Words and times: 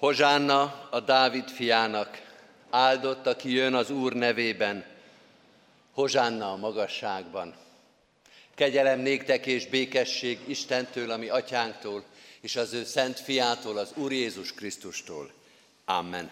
Hozsánna 0.00 0.88
a 0.90 1.00
Dávid 1.00 1.48
fiának, 1.48 2.22
áldott, 2.70 3.26
aki 3.26 3.52
jön 3.52 3.74
az 3.74 3.90
Úr 3.90 4.12
nevében, 4.12 4.84
Hozsánna 5.92 6.52
a 6.52 6.56
magasságban. 6.56 7.54
Kegyelem 8.54 9.00
néktek 9.00 9.46
és 9.46 9.66
békesség 9.66 10.38
Istentől, 10.46 11.10
ami 11.10 11.28
atyánktól, 11.28 12.04
és 12.40 12.56
az 12.56 12.72
ő 12.72 12.84
szent 12.84 13.20
fiától, 13.20 13.78
az 13.78 13.92
Úr 13.94 14.12
Jézus 14.12 14.52
Krisztustól. 14.52 15.30
Amen. 15.84 16.30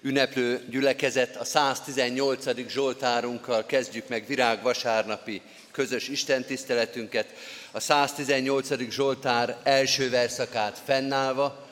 Ünneplő 0.00 0.66
gyülekezet 0.70 1.36
a 1.36 1.44
118. 1.44 2.68
Zsoltárunkkal 2.68 3.66
kezdjük 3.66 4.08
meg 4.08 4.26
virágvasárnapi 4.26 5.42
közös 5.70 6.08
istentiszteletünket. 6.08 7.34
A 7.70 7.80
118. 7.80 8.90
Zsoltár 8.90 9.56
első 9.62 10.10
verszakát 10.10 10.80
fennállva, 10.84 11.70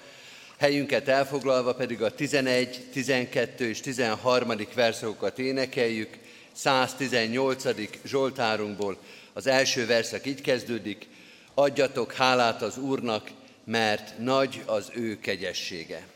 helyünket 0.60 1.08
elfoglalva 1.08 1.74
pedig 1.74 2.02
a 2.02 2.14
11, 2.14 2.84
12 2.92 3.68
és 3.68 3.80
13. 3.80 4.52
verszakokat 4.74 5.38
énekeljük. 5.38 6.18
118. 6.52 7.64
Zsoltárunkból 8.04 8.98
az 9.32 9.46
első 9.46 9.86
verszak 9.86 10.26
így 10.26 10.40
kezdődik, 10.40 11.06
adjatok 11.54 12.12
hálát 12.12 12.62
az 12.62 12.78
Úrnak, 12.78 13.30
mert 13.64 14.18
nagy 14.18 14.62
az 14.66 14.90
ő 14.94 15.18
kegyessége. 15.18 16.06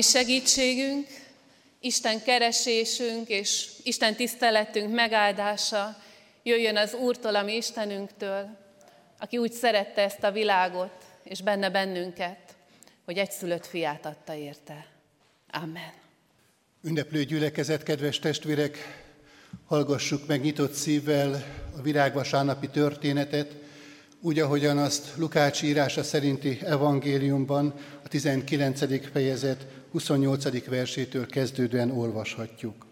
Mi 0.00 0.06
segítségünk, 0.06 1.06
Isten 1.80 2.22
keresésünk 2.22 3.28
és 3.28 3.68
Isten 3.82 4.14
tiszteletünk 4.14 4.94
megáldása 4.94 5.96
jöjjön 6.42 6.76
az 6.76 6.94
Úrtól, 6.94 7.36
ami 7.36 7.56
Istenünktől, 7.56 8.58
aki 9.18 9.38
úgy 9.38 9.52
szerette 9.52 10.02
ezt 10.02 10.22
a 10.22 10.30
világot, 10.30 10.92
és 11.24 11.42
benne 11.42 11.70
bennünket, 11.70 12.38
hogy 13.04 13.18
egy 13.18 13.30
szülött 13.30 13.66
fiát 13.66 14.06
adta 14.06 14.34
érte. 14.34 14.86
Amen. 15.50 15.92
Ünneplő 16.82 17.24
gyülekezet, 17.24 17.82
kedves 17.82 18.18
testvérek, 18.18 19.04
hallgassuk 19.66 20.26
meg 20.26 20.40
nyitott 20.40 20.72
szívvel 20.72 21.44
a 21.76 21.82
virágvasárnapi 21.82 22.68
történetet, 22.68 23.52
úgy, 24.22 24.38
ahogyan 24.38 24.78
azt 24.78 25.08
Lukács 25.16 25.62
írása 25.62 26.02
szerinti 26.02 26.58
evangéliumban 26.64 27.74
a 28.04 28.08
19. 28.08 29.10
fejezet 29.12 29.66
28. 29.90 30.66
versétől 30.66 31.26
kezdődően 31.26 31.90
olvashatjuk. 31.90 32.86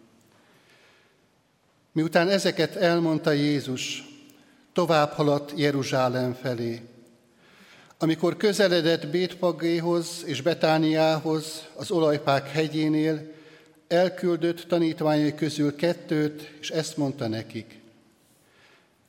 Miután 1.93 2.29
ezeket 2.29 2.77
elmondta 2.77 3.31
Jézus, 3.31 4.05
tovább 4.73 5.11
haladt 5.11 5.53
Jeruzsálem 5.57 6.35
felé. 6.35 6.81
Amikor 7.99 8.37
közeledett 8.37 9.09
Bétpagéhoz 9.09 10.23
és 10.27 10.43
Betániához, 10.43 11.69
az 11.75 11.91
olajpák 11.91 12.49
hegyénél, 12.51 13.33
elküldött 13.89 14.61
tanítványai 14.69 15.35
közül 15.35 15.77
kettőt, 15.77 16.55
és 16.61 16.71
ezt 16.71 16.97
mondta 16.97 17.29
nekik. 17.29 17.78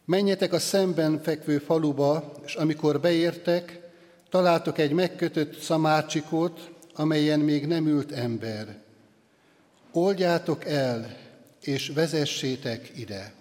Menjetek 0.09 0.53
a 0.53 0.59
szemben 0.59 1.21
fekvő 1.23 1.57
faluba, 1.57 2.31
és 2.45 2.55
amikor 2.55 2.99
beértek, 2.99 3.79
találtok 4.29 4.77
egy 4.77 4.91
megkötött 4.91 5.59
szamárcsikót, 5.59 6.69
amelyen 6.93 7.39
még 7.39 7.67
nem 7.67 7.87
ült 7.87 8.11
ember. 8.11 8.77
Oldjátok 9.91 10.65
el, 10.65 11.17
és 11.61 11.89
vezessétek 11.89 12.91
ide. 12.95 13.33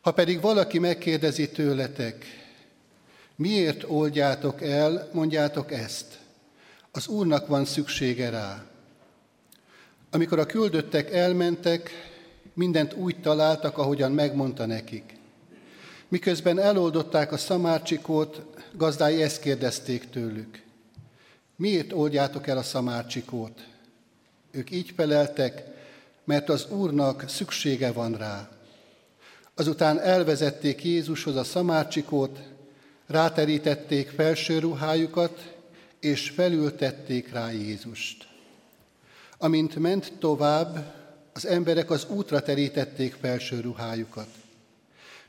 Ha 0.00 0.12
pedig 0.12 0.40
valaki 0.40 0.78
megkérdezi 0.78 1.50
tőletek, 1.50 2.24
miért 3.36 3.84
oldjátok 3.86 4.62
el, 4.62 5.08
mondjátok 5.12 5.72
ezt. 5.72 6.18
Az 6.90 7.08
Úrnak 7.08 7.46
van 7.46 7.64
szüksége 7.64 8.30
rá. 8.30 8.64
Amikor 10.10 10.38
a 10.38 10.46
küldöttek 10.46 11.12
elmentek, 11.12 11.90
mindent 12.54 12.92
úgy 12.92 13.20
találtak, 13.20 13.78
ahogyan 13.78 14.12
megmondta 14.12 14.66
nekik. 14.66 15.11
Miközben 16.12 16.58
eloldották 16.58 17.32
a 17.32 17.36
szamárcsikót, 17.36 18.42
gazdái 18.72 19.22
ezt 19.22 19.40
kérdezték 19.40 20.10
tőlük. 20.10 20.62
Miért 21.56 21.92
oldjátok 21.92 22.46
el 22.46 22.58
a 22.58 22.62
szamárcsikót? 22.62 23.66
Ők 24.50 24.70
így 24.70 24.92
feleltek, 24.96 25.62
mert 26.24 26.48
az 26.48 26.66
Úrnak 26.70 27.24
szüksége 27.28 27.92
van 27.92 28.16
rá. 28.16 28.48
Azután 29.54 30.00
elvezették 30.00 30.84
Jézushoz 30.84 31.36
a 31.36 31.44
szamárcsikót, 31.44 32.38
ráterítették 33.06 34.08
felső 34.08 34.58
ruhájukat, 34.58 35.54
és 36.00 36.30
felültették 36.30 37.32
rá 37.32 37.50
Jézust. 37.50 38.28
Amint 39.38 39.76
ment 39.76 40.12
tovább, 40.18 40.94
az 41.32 41.46
emberek 41.46 41.90
az 41.90 42.06
útra 42.08 42.42
terítették 42.42 43.16
felső 43.20 43.60
ruhájukat. 43.60 44.28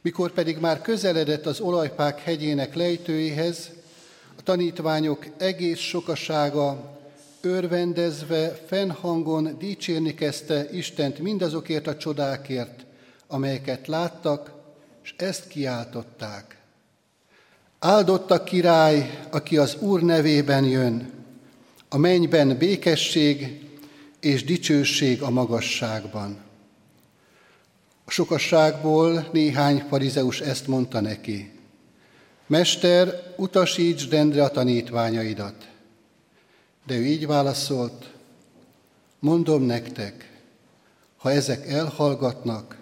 Mikor 0.04 0.32
pedig 0.32 0.58
már 0.58 0.82
közeledett 0.82 1.46
az 1.46 1.60
olajpák 1.60 2.20
hegyének 2.20 2.76
lejtőihez, 2.76 3.70
a 4.38 4.44
tanítványok 4.44 5.26
egész 5.38 5.80
sokasága 5.80 6.98
örvendezve, 7.42 8.60
fennhangon 8.68 9.56
dicsérni 9.60 10.14
kezdte 10.14 10.68
Istent 10.72 11.20
mindazokért 11.20 11.88
a 11.88 11.98
csodákért, 11.98 12.86
amelyeket 13.28 13.88
láttak, 13.88 14.52
és 15.04 15.14
ezt 15.18 15.48
kiáltották. 15.48 16.58
Áldott 17.80 18.32
a 18.32 18.44
király, 18.44 19.20
aki 19.32 19.58
az 19.58 19.76
Úr 19.80 20.02
nevében 20.02 20.66
jön, 20.66 21.12
a 21.90 21.98
mennyben 21.98 22.58
békesség 22.58 23.62
és 24.20 24.44
dicsőség 24.44 25.22
a 25.22 25.30
magasságban. 25.30 26.38
A 28.06 28.12
sokasságból 28.12 29.30
néhány 29.32 29.86
farizeus 29.90 30.40
ezt 30.40 30.68
mondta 30.68 31.00
neki. 31.00 31.52
Mester, 32.48 33.34
utasíts 33.38 34.10
rendre 34.10 34.44
a 34.44 34.50
tanítványaidat. 34.50 35.68
De 36.86 36.96
ő 36.96 37.06
így 37.06 37.28
válaszolt, 37.28 38.14
mondom 39.20 39.64
nektek, 39.64 40.32
ha 41.18 41.32
ezek 41.32 41.68
elhallgatnak, 41.68 42.78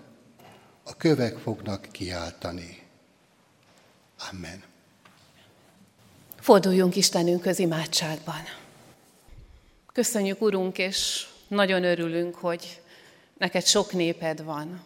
a 0.83 0.95
kövek 0.97 1.37
fognak 1.37 1.87
kiáltani. 1.91 2.81
Amen. 4.31 4.63
Forduljunk 6.39 6.95
Istenünk 6.95 7.49
imádságban. 7.57 8.41
Köszönjük, 9.93 10.41
Urunk, 10.41 10.77
és 10.77 11.27
nagyon 11.47 11.83
örülünk, 11.83 12.35
hogy 12.35 12.81
neked 13.37 13.65
sok 13.65 13.93
néped 13.93 14.43
van. 14.43 14.81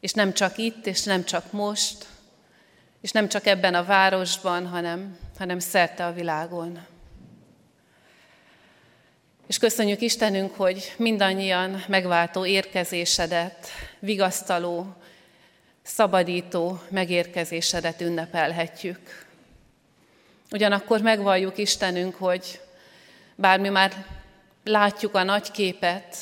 És 0.00 0.12
nem 0.12 0.32
csak 0.32 0.58
itt, 0.58 0.86
és 0.86 1.02
nem 1.02 1.24
csak 1.24 1.52
most, 1.52 2.06
és 3.00 3.10
nem 3.10 3.28
csak 3.28 3.46
ebben 3.46 3.74
a 3.74 3.84
városban, 3.84 4.66
hanem, 4.66 5.18
hanem 5.38 5.58
szerte 5.58 6.06
a 6.06 6.12
világon. 6.12 6.86
És 9.46 9.58
köszönjük 9.58 10.00
Istenünk, 10.00 10.54
hogy 10.54 10.94
mindannyian 10.96 11.84
megváltó 11.88 12.44
érkezésedet, 12.44 13.66
vigasztaló, 13.98 14.94
szabadító 15.82 16.80
megérkezésedet 16.88 18.00
ünnepelhetjük. 18.00 19.26
Ugyanakkor 20.50 21.00
megvalljuk 21.00 21.58
Istenünk, 21.58 22.14
hogy 22.14 22.60
bár 23.34 23.60
mi 23.60 23.68
már 23.68 24.06
látjuk 24.64 25.14
a 25.14 25.22
nagy 25.22 25.50
képet, 25.50 26.16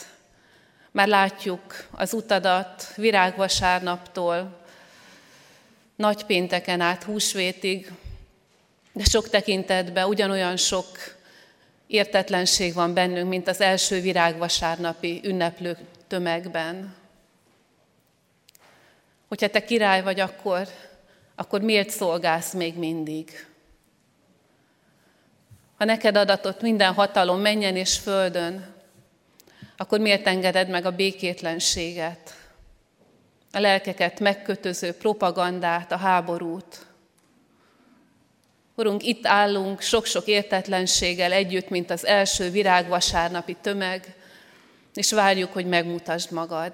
már 0.96 1.08
látjuk 1.08 1.86
az 1.90 2.12
utadat 2.12 2.94
virágvasárnaptól, 2.94 4.56
nagypénteken 5.96 6.80
át 6.80 7.02
húsvétig, 7.02 7.92
de 8.92 9.04
sok 9.04 9.28
tekintetben 9.28 10.08
ugyanolyan 10.08 10.56
sok 10.56 10.86
értetlenség 11.86 12.74
van 12.74 12.94
bennünk, 12.94 13.28
mint 13.28 13.48
az 13.48 13.60
első 13.60 14.00
virágvasárnapi 14.00 15.20
ünneplő 15.24 15.76
tömegben. 16.06 16.94
Hogyha 19.28 19.48
te 19.48 19.64
király 19.64 20.02
vagy, 20.02 20.20
akkor, 20.20 20.68
akkor 21.34 21.60
miért 21.60 21.90
szolgálsz 21.90 22.52
még 22.52 22.74
mindig? 22.76 23.46
Ha 25.78 25.84
neked 25.84 26.16
adatott 26.16 26.60
minden 26.60 26.92
hatalom 26.92 27.40
menjen 27.40 27.76
és 27.76 27.98
földön, 27.98 28.75
akkor 29.76 30.00
miért 30.00 30.26
engeded 30.26 30.68
meg 30.68 30.84
a 30.84 30.90
békétlenséget, 30.90 32.34
a 33.52 33.58
lelkeket 33.58 34.20
megkötöző 34.20 34.92
propagandát, 34.92 35.92
a 35.92 35.96
háborút? 35.96 36.86
Urunk, 38.74 39.02
itt 39.02 39.26
állunk 39.26 39.80
sok-sok 39.80 40.26
értetlenséggel 40.26 41.32
együtt, 41.32 41.68
mint 41.68 41.90
az 41.90 42.06
első 42.06 42.50
virágvasárnapi 42.50 43.56
tömeg, 43.60 44.14
és 44.94 45.12
várjuk, 45.12 45.52
hogy 45.52 45.66
megmutasd 45.66 46.32
magad. 46.32 46.72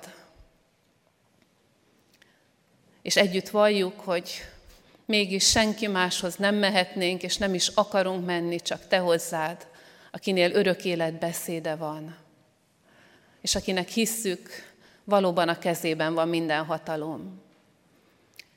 És 3.03 3.17
együtt 3.17 3.49
valljuk, 3.49 4.01
hogy 4.01 4.31
mégis 5.07 5.49
senki 5.49 5.87
máshoz 5.87 6.37
nem 6.37 6.55
mehetnénk, 6.55 7.23
és 7.23 7.37
nem 7.37 7.55
is 7.55 7.69
akarunk 7.69 8.27
menni, 8.27 8.61
csak 8.61 8.87
Te 8.89 8.99
hozzád, 8.99 9.67
akinél 10.11 10.53
örök 10.53 10.85
élet 10.85 11.19
beszéde 11.19 11.75
van. 11.75 12.22
És 13.43 13.55
akinek 13.55 13.89
hisszük, 13.89 14.49
valóban 15.05 15.49
a 15.49 15.59
kezében 15.59 16.15
van 16.15 16.29
minden 16.29 16.65
hatalom. 16.65 17.41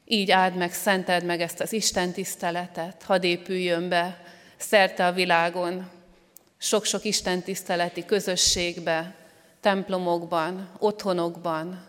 Így 0.05 0.31
áld 0.31 0.55
meg, 0.55 0.73
szenteld 0.73 1.23
meg 1.23 1.41
ezt 1.41 1.59
az 1.59 1.73
Isten 1.73 2.11
tiszteletet, 2.11 3.03
hadd 3.03 3.23
épüljön 3.23 3.89
be 3.89 4.23
szerte 4.57 5.05
a 5.05 5.11
világon, 5.11 5.89
sok-sok 6.57 7.03
Isten 7.03 7.41
tiszteleti 7.41 8.05
közösségbe, 8.05 9.15
templomokban, 9.61 10.69
otthonokban, 10.79 11.85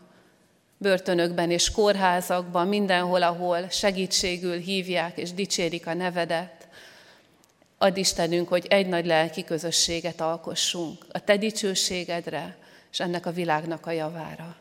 börtönökben 0.78 1.50
és 1.50 1.70
kórházakban, 1.70 2.68
mindenhol, 2.68 3.22
ahol 3.22 3.68
segítségül 3.68 4.58
hívják 4.58 5.18
és 5.18 5.32
dicsérik 5.32 5.86
a 5.86 5.94
nevedet. 5.94 6.68
Add 7.78 7.96
Istenünk, 7.96 8.48
hogy 8.48 8.66
egy 8.68 8.86
nagy 8.86 9.06
lelki 9.06 9.44
közösséget 9.44 10.20
alkossunk 10.20 11.06
a 11.12 11.20
Te 11.20 11.36
dicsőségedre 11.36 12.56
és 12.96 13.02
ennek 13.02 13.26
a 13.26 13.32
világnak 13.32 13.86
a 13.86 13.90
javára. 13.90 14.56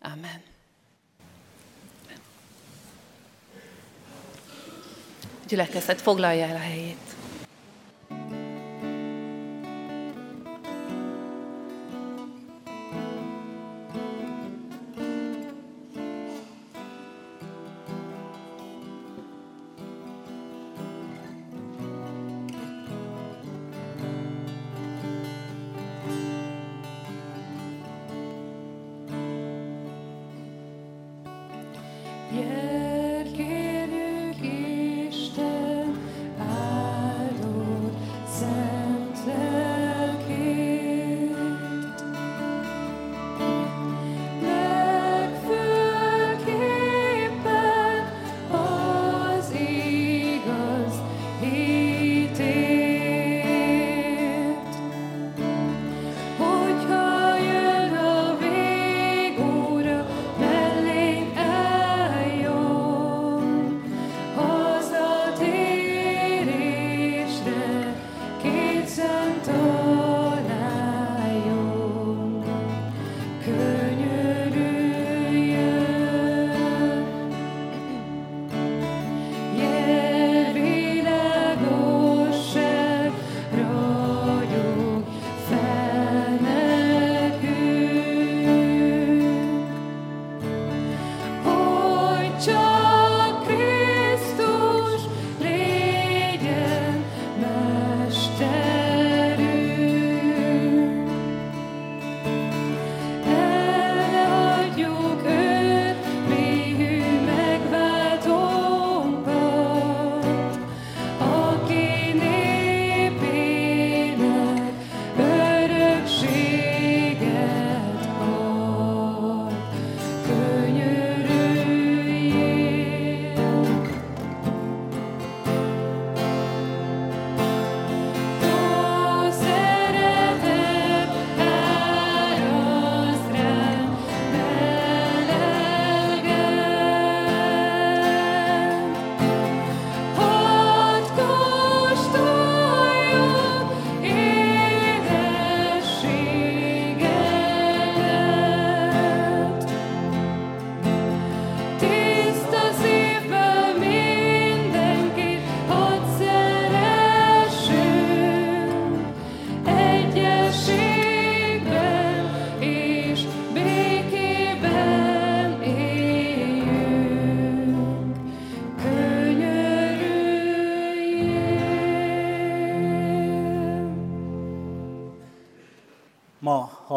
Amen. 0.00 0.42
Gyülekezet, 5.48 6.00
foglalja 6.00 6.46
el 6.46 6.56
a 6.56 6.58
helyét. 6.58 7.14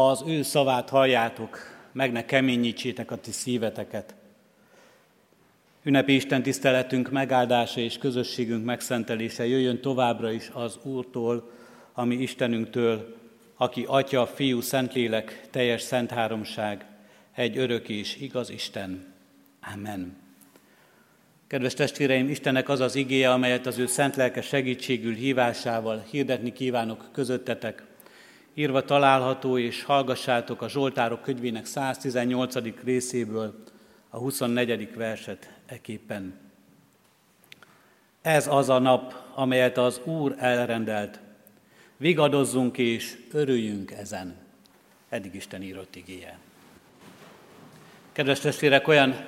Az 0.08 0.24
ő 0.28 0.42
szavát 0.42 0.90
halljátok, 0.90 1.58
meg 1.92 2.12
ne 2.12 2.26
keményítsétek 2.26 3.12
a 3.12 3.18
ti 3.18 3.32
szíveteket. 3.32 4.16
Ünnepi 5.84 6.16
Isten 6.16 6.44
tiszteletünk 6.44 7.12
megáldása 7.12 7.80
és 7.80 7.98
közösségünk 7.98 8.66
megszentelése 8.66 9.48
jöjjön 9.48 9.82
továbbra 9.82 10.32
is 10.32 10.50
az 10.54 10.80
Úrtól, 10.84 11.52
ami 11.94 12.16
Istenünktől, 12.16 13.16
aki 13.56 13.86
Atya, 13.88 14.28
Fiú, 14.28 14.62
Szentlélek, 14.62 15.48
teljes 15.52 15.82
szent 15.82 16.12
háromság, 16.12 16.86
egy 17.36 17.58
örök 17.58 17.90
és 17.90 18.16
igaz 18.16 18.50
Isten. 18.50 19.14
Amen. 19.74 20.18
Kedves 21.48 21.74
testvéreim, 21.74 22.30
Istennek 22.30 22.70
az 22.70 22.80
az 22.80 22.96
igéje, 22.96 23.32
amelyet 23.32 23.66
az 23.66 23.78
ő 23.78 23.86
szent 23.86 24.16
lelke 24.16 24.42
segítségül 24.42 25.14
hívásával 25.14 26.06
hirdetni 26.10 26.54
kívánok 26.54 27.10
közöttetek. 27.12 27.87
Írva 28.60 28.84
található, 28.84 29.58
és 29.58 29.84
hallgassátok 29.84 30.62
a 30.62 30.70
Zsoltárok 30.70 31.22
könyvének 31.22 31.66
118. 31.66 32.56
részéből 32.84 33.64
a 34.10 34.18
24. 34.18 34.96
verset 34.96 35.50
eképpen. 35.66 36.40
Ez 38.22 38.48
az 38.48 38.70
a 38.70 38.80
nap, 38.80 39.14
amelyet 39.36 39.78
az 39.78 40.02
Úr 40.04 40.36
elrendelt. 40.38 41.20
Vigadozzunk 41.98 42.78
és 42.78 43.18
örüljünk 43.32 43.92
ezen. 43.92 44.36
Eddig 45.10 45.36
Isten 45.36 45.62
írott 45.62 45.96
igéje. 45.96 46.38
Kedves 48.12 48.40
testvérek, 48.40 48.88
olyan 48.88 49.26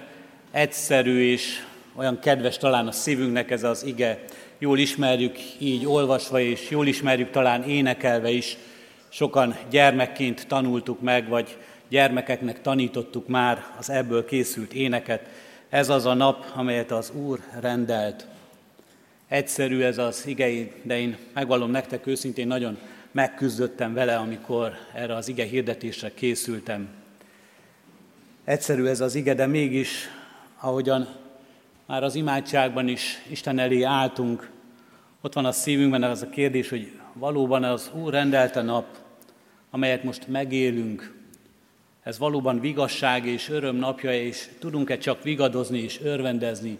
egyszerű 0.51 1.31
és 1.31 1.65
olyan 1.95 2.19
kedves 2.19 2.57
talán 2.57 2.87
a 2.87 2.91
szívünknek 2.91 3.51
ez 3.51 3.63
az 3.63 3.83
ige. 3.83 4.23
Jól 4.57 4.77
ismerjük 4.77 5.37
így 5.59 5.85
olvasva, 5.85 6.39
és 6.39 6.69
jól 6.69 6.87
ismerjük 6.87 7.29
talán 7.29 7.63
énekelve 7.63 8.29
is. 8.29 8.57
Sokan 9.09 9.55
gyermekként 9.69 10.47
tanultuk 10.47 11.01
meg, 11.01 11.27
vagy 11.27 11.57
gyermekeknek 11.87 12.61
tanítottuk 12.61 13.27
már 13.27 13.65
az 13.77 13.89
ebből 13.89 14.25
készült 14.25 14.73
éneket. 14.73 15.27
Ez 15.69 15.89
az 15.89 16.05
a 16.05 16.13
nap, 16.13 16.45
amelyet 16.55 16.91
az 16.91 17.11
Úr 17.11 17.39
rendelt. 17.59 18.27
Egyszerű 19.27 19.81
ez 19.81 19.97
az 19.97 20.27
igei, 20.27 20.71
de 20.83 20.99
én 20.99 21.17
megvallom 21.33 21.71
nektek 21.71 22.07
őszintén, 22.07 22.47
nagyon 22.47 22.77
megküzdöttem 23.11 23.93
vele, 23.93 24.15
amikor 24.15 24.73
erre 24.93 25.15
az 25.15 25.27
ige 25.27 25.43
hirdetésre 25.43 26.13
készültem. 26.13 26.89
Egyszerű 28.43 28.85
ez 28.85 29.01
az 29.01 29.15
ige, 29.15 29.33
de 29.33 29.45
mégis, 29.45 30.09
ahogyan 30.59 31.07
már 31.85 32.03
az 32.03 32.15
imádságban 32.15 32.87
is 32.87 33.21
Isten 33.29 33.59
elé 33.59 33.81
álltunk, 33.81 34.49
ott 35.21 35.33
van 35.33 35.45
a 35.45 35.51
szívünkben 35.51 36.03
az 36.03 36.21
a 36.21 36.29
kérdés, 36.29 36.69
hogy 36.69 36.98
valóban 37.13 37.63
az 37.63 37.91
Úr 37.93 38.13
rendelte 38.13 38.61
nap, 38.61 38.85
amelyet 39.69 40.03
most 40.03 40.27
megélünk, 40.27 41.17
ez 42.03 42.17
valóban 42.17 42.59
vigasság 42.59 43.25
és 43.25 43.49
öröm 43.49 43.75
napja, 43.75 44.13
és 44.13 44.49
tudunk-e 44.59 44.97
csak 44.97 45.23
vigadozni 45.23 45.79
és 45.79 46.01
örvendezni 46.01 46.77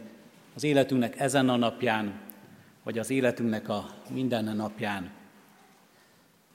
az 0.56 0.64
életünknek 0.64 1.20
ezen 1.20 1.50
a 1.50 1.56
napján, 1.56 2.20
vagy 2.84 3.00
az 3.00 3.10
életünknek 3.10 3.70
a 3.70 3.90
minden 4.10 4.56
napján. 4.56 5.10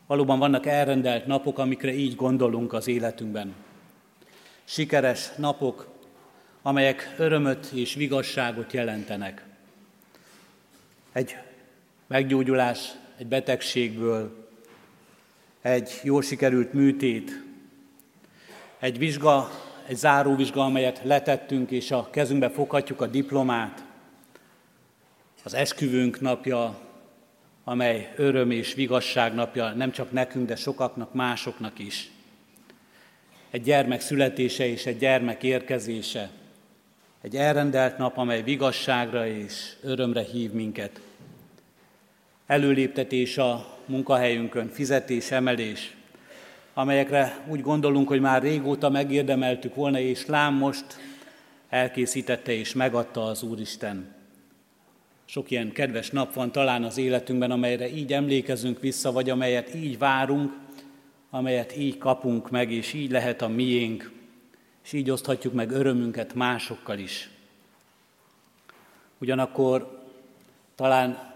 Valóban 0.06 0.38
vannak 0.38 0.66
elrendelt 0.66 1.26
napok, 1.26 1.58
amikre 1.58 1.92
így 1.92 2.16
gondolunk 2.16 2.72
az 2.72 2.88
életünkben. 2.88 3.54
Sikeres 4.64 5.30
napok, 5.36 5.88
amelyek 6.62 7.14
örömöt 7.18 7.66
és 7.74 7.94
vigasságot 7.94 8.72
jelentenek. 8.72 9.44
Egy 11.12 11.36
meggyógyulás 12.06 12.90
egy 13.18 13.26
betegségből, 13.26 14.48
egy 15.62 16.00
jól 16.02 16.22
sikerült 16.22 16.72
műtét, 16.72 17.42
egy 18.78 18.98
vizsga, 18.98 19.50
egy 19.86 19.96
záróvizsga, 19.96 20.64
amelyet 20.64 21.00
letettünk, 21.04 21.70
és 21.70 21.90
a 21.90 22.10
kezünkbe 22.10 22.50
foghatjuk 22.50 23.00
a 23.00 23.06
diplomát, 23.06 23.84
az 25.44 25.54
esküvőnk 25.54 26.20
napja, 26.20 26.78
amely 27.64 28.12
öröm 28.16 28.50
és 28.50 28.74
vigasság 28.74 29.34
napja 29.34 29.72
nem 29.72 29.90
csak 29.90 30.12
nekünk, 30.12 30.46
de 30.46 30.56
sokaknak, 30.56 31.14
másoknak 31.14 31.78
is. 31.78 32.10
Egy 33.50 33.62
gyermek 33.62 34.00
születése 34.00 34.66
és 34.66 34.86
egy 34.86 34.98
gyermek 34.98 35.42
érkezése, 35.42 36.30
egy 37.20 37.36
elrendelt 37.36 37.98
nap, 37.98 38.16
amely 38.16 38.42
vigasságra 38.42 39.26
és 39.26 39.72
örömre 39.82 40.22
hív 40.22 40.52
minket. 40.52 41.00
Előléptetés 42.46 43.38
a 43.38 43.78
munkahelyünkön, 43.86 44.68
fizetés, 44.68 45.30
emelés, 45.30 45.96
amelyekre 46.74 47.44
úgy 47.48 47.60
gondolunk, 47.60 48.08
hogy 48.08 48.20
már 48.20 48.42
régóta 48.42 48.90
megérdemeltük 48.90 49.74
volna, 49.74 49.98
és 49.98 50.26
lám 50.26 50.54
most 50.54 50.84
elkészítette 51.68 52.52
és 52.52 52.72
megadta 52.72 53.24
az 53.24 53.42
Úristen. 53.42 54.14
Sok 55.24 55.50
ilyen 55.50 55.72
kedves 55.72 56.10
nap 56.10 56.34
van 56.34 56.52
talán 56.52 56.84
az 56.84 56.98
életünkben, 56.98 57.50
amelyre 57.50 57.88
így 57.88 58.12
emlékezünk 58.12 58.80
vissza, 58.80 59.12
vagy 59.12 59.30
amelyet 59.30 59.74
így 59.74 59.98
várunk, 59.98 60.52
amelyet 61.30 61.76
így 61.76 61.98
kapunk 61.98 62.50
meg, 62.50 62.72
és 62.72 62.92
így 62.92 63.10
lehet 63.10 63.42
a 63.42 63.48
miénk, 63.48 64.12
és 64.84 64.92
így 64.92 65.10
oszthatjuk 65.10 65.52
meg 65.52 65.70
örömünket 65.70 66.34
másokkal 66.34 66.98
is. 66.98 67.30
Ugyanakkor 69.18 70.02
talán 70.74 71.33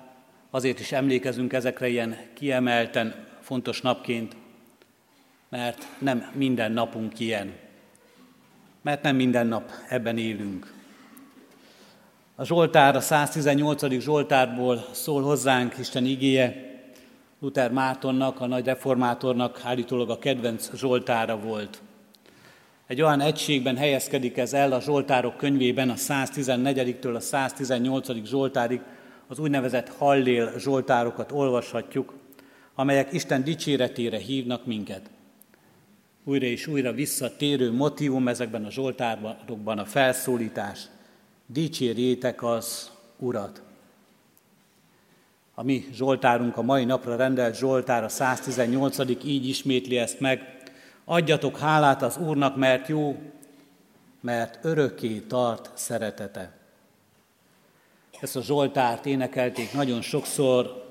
azért 0.51 0.81
is 0.81 0.93
emlékezünk 0.93 1.53
ezekre 1.53 1.89
ilyen 1.89 2.17
kiemelten 2.35 3.27
fontos 3.41 3.81
napként, 3.81 4.37
mert 5.49 5.87
nem 5.99 6.31
minden 6.35 6.73
napunk 6.73 7.21
ilyen, 7.21 7.53
mert 8.83 9.03
nem 9.03 9.17
minden 9.17 9.47
nap 9.47 9.71
ebben 9.89 10.19
élünk. 10.19 10.73
A 12.35 12.45
Zsoltár, 12.45 12.97
a 12.97 13.01
118. 13.01 14.01
Zsoltárból 14.01 14.87
szól 14.93 15.23
hozzánk 15.23 15.79
Isten 15.79 16.05
igéje, 16.05 16.67
Luther 17.41 17.73
Mártonnak, 17.73 18.41
a 18.41 18.47
nagy 18.47 18.65
reformátornak 18.65 19.61
állítólag 19.65 20.11
a 20.11 20.19
kedvenc 20.19 20.71
Zsoltára 20.77 21.39
volt. 21.39 21.83
Egy 22.87 23.03
olyan 23.03 23.21
egységben 23.21 23.77
helyezkedik 23.77 24.37
ez 24.37 24.53
el 24.53 24.73
a 24.73 24.81
Zsoltárok 24.81 25.37
könyvében, 25.37 25.91
a 25.91 25.95
114-től 25.95 27.15
a 27.15 27.21
118. 27.21 28.27
Zsoltárig, 28.27 28.81
az 29.29 29.39
úgynevezett 29.39 29.89
Hallél 29.89 30.53
Zsoltárokat 30.59 31.33
olvashatjuk, 31.33 32.15
amelyek 32.75 33.13
Isten 33.13 33.45
dicséretére 33.45 34.19
hívnak 34.19 34.67
minket 34.67 35.11
újra 36.29 36.47
és 36.47 36.67
újra 36.67 36.93
visszatérő 36.93 37.73
motivum 37.73 38.29
ezekben 38.29 38.65
a 38.65 38.71
zsoltárokban 38.71 39.79
a 39.79 39.85
felszólítás. 39.85 40.87
Dicsérjétek 41.47 42.43
az 42.43 42.91
Urat! 43.19 43.63
A 45.55 45.63
mi 45.63 45.89
zsoltárunk, 45.93 46.57
a 46.57 46.63
mai 46.63 46.85
napra 46.85 47.17
rendelt 47.17 47.57
zsoltár, 47.57 48.05
a 48.05 48.09
118. 48.09 48.99
így 49.25 49.49
ismétli 49.49 49.97
ezt 49.97 50.21
meg. 50.21 50.63
Adjatok 51.05 51.59
hálát 51.59 52.03
az 52.03 52.17
Úrnak, 52.17 52.57
mert 52.57 52.89
jó, 52.89 53.17
mert 54.21 54.65
örökké 54.65 55.19
tart 55.19 55.71
szeretete. 55.75 56.58
Ezt 58.21 58.37
a 58.37 58.43
zsoltárt 58.43 59.07
énekelték 59.07 59.73
nagyon 59.73 60.01
sokszor 60.01 60.87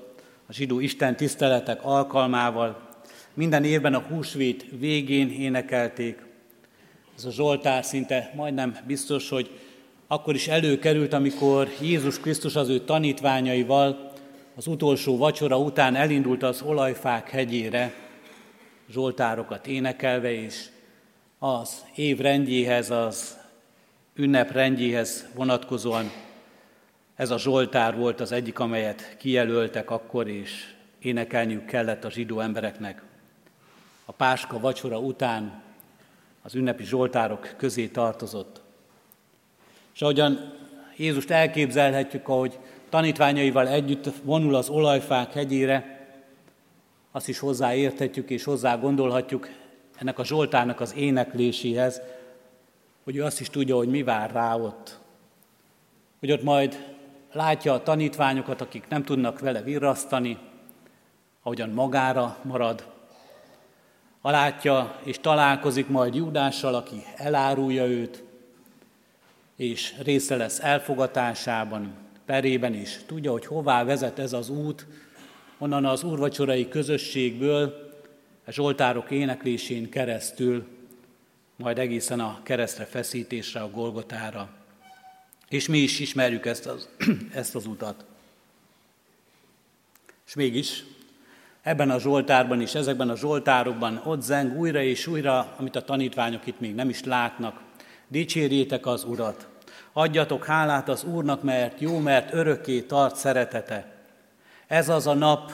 a 0.46 0.52
zsidó 0.52 0.80
Isten 0.80 1.16
tiszteletek 1.16 1.84
alkalmával, 1.84 2.88
minden 3.34 3.64
évben 3.64 3.94
a 3.94 3.98
húsvét 4.08 4.66
végén 4.78 5.30
énekelték. 5.30 6.26
Ez 7.16 7.24
a 7.24 7.30
Zsoltár 7.30 7.84
szinte 7.84 8.32
majdnem 8.36 8.76
biztos, 8.86 9.28
hogy 9.28 9.50
akkor 10.06 10.34
is 10.34 10.48
előkerült, 10.48 11.12
amikor 11.12 11.68
Jézus 11.80 12.20
Krisztus 12.20 12.56
az 12.56 12.68
ő 12.68 12.78
tanítványaival 12.78 14.12
az 14.56 14.66
utolsó 14.66 15.16
vacsora 15.16 15.58
után 15.58 15.94
elindult 15.94 16.42
az 16.42 16.62
olajfák 16.62 17.30
hegyére, 17.30 17.94
Zsoltárokat 18.90 19.66
énekelve, 19.66 20.32
és 20.32 20.66
az 21.38 21.84
év 21.94 22.18
rendjéhez, 22.18 22.90
az 22.90 23.36
ünnep 24.14 24.52
rendjéhez 24.52 25.26
vonatkozóan 25.34 26.10
ez 27.18 27.30
a 27.30 27.38
Zsoltár 27.38 27.96
volt 27.96 28.20
az 28.20 28.32
egyik, 28.32 28.58
amelyet 28.58 29.16
kijelöltek 29.16 29.90
akkor, 29.90 30.28
és 30.28 30.74
énekelniük 30.98 31.64
kellett 31.64 32.04
a 32.04 32.10
zsidó 32.10 32.40
embereknek 32.40 33.02
a 34.04 34.12
Páska 34.12 34.60
vacsora 34.60 34.98
után 34.98 35.62
az 36.42 36.54
ünnepi 36.54 36.84
zsoltárok 36.84 37.54
közé 37.56 37.86
tartozott. 37.86 38.60
És 39.94 40.02
ahogyan 40.02 40.54
Jézust 40.96 41.30
elképzelhetjük, 41.30 42.28
ahogy 42.28 42.58
tanítványaival 42.88 43.68
együtt 43.68 44.10
vonul 44.22 44.54
az 44.54 44.68
olajfák 44.68 45.32
hegyére, 45.32 46.08
azt 47.10 47.28
is 47.28 47.38
hozzáérthetjük 47.38 48.30
és 48.30 48.44
hozzá 48.44 48.76
gondolhatjuk 48.76 49.48
ennek 49.96 50.18
a 50.18 50.24
Zsoltárnak 50.24 50.80
az 50.80 50.94
énekléséhez, 50.94 52.00
hogy 53.04 53.16
ő 53.16 53.24
azt 53.24 53.40
is 53.40 53.50
tudja, 53.50 53.76
hogy 53.76 53.88
mi 53.88 54.02
vár 54.02 54.30
rá 54.30 54.56
ott. 54.56 54.98
Hogy 56.20 56.32
ott 56.32 56.42
majd 56.42 56.87
látja 57.32 57.72
a 57.72 57.82
tanítványokat, 57.82 58.60
akik 58.60 58.88
nem 58.88 59.04
tudnak 59.04 59.38
vele 59.38 59.62
virrasztani, 59.62 60.38
ahogyan 61.42 61.70
magára 61.70 62.36
marad, 62.42 62.96
Alátja 64.20 65.00
és 65.04 65.18
találkozik 65.20 65.88
majd 65.88 66.14
Júdással, 66.14 66.74
aki 66.74 67.02
elárulja 67.16 67.86
őt, 67.86 68.24
és 69.56 69.94
része 70.02 70.36
lesz 70.36 70.58
elfogatásában, 70.58 71.94
perében 72.26 72.74
is. 72.74 73.00
Tudja, 73.06 73.30
hogy 73.30 73.46
hová 73.46 73.84
vezet 73.84 74.18
ez 74.18 74.32
az 74.32 74.48
út, 74.48 74.86
onnan 75.58 75.84
az 75.84 76.02
úrvacsorai 76.02 76.68
közösségből, 76.68 77.86
a 78.46 78.50
Zsoltárok 78.50 79.10
éneklésén 79.10 79.90
keresztül, 79.90 80.66
majd 81.56 81.78
egészen 81.78 82.20
a 82.20 82.40
keresztre 82.42 82.84
feszítésre, 82.84 83.60
a 83.60 83.70
Golgotára. 83.70 84.57
És 85.48 85.68
mi 85.68 85.78
is 85.78 86.00
ismerjük 86.00 86.46
ezt 86.46 86.66
az, 86.66 86.88
ezt 87.32 87.54
az 87.54 87.66
utat. 87.66 88.04
És 90.26 90.34
mégis 90.34 90.84
ebben 91.62 91.90
a 91.90 91.98
Zsoltárban 91.98 92.60
is, 92.60 92.74
ezekben 92.74 93.08
a 93.08 93.16
Zsoltárokban 93.16 94.00
ott 94.04 94.22
zeng 94.22 94.58
újra 94.58 94.82
és 94.82 95.06
újra, 95.06 95.54
amit 95.56 95.76
a 95.76 95.84
tanítványok 95.84 96.46
itt 96.46 96.60
még 96.60 96.74
nem 96.74 96.88
is 96.88 97.04
látnak. 97.04 97.60
Dicsérjétek 98.08 98.86
az 98.86 99.04
Urat, 99.04 99.48
adjatok 99.92 100.44
hálát 100.44 100.88
az 100.88 101.04
Úrnak, 101.04 101.42
mert 101.42 101.80
jó, 101.80 101.98
mert 101.98 102.32
örökké 102.32 102.80
tart 102.80 103.16
szeretete. 103.16 103.96
Ez 104.66 104.88
az 104.88 105.06
a 105.06 105.14
nap, 105.14 105.52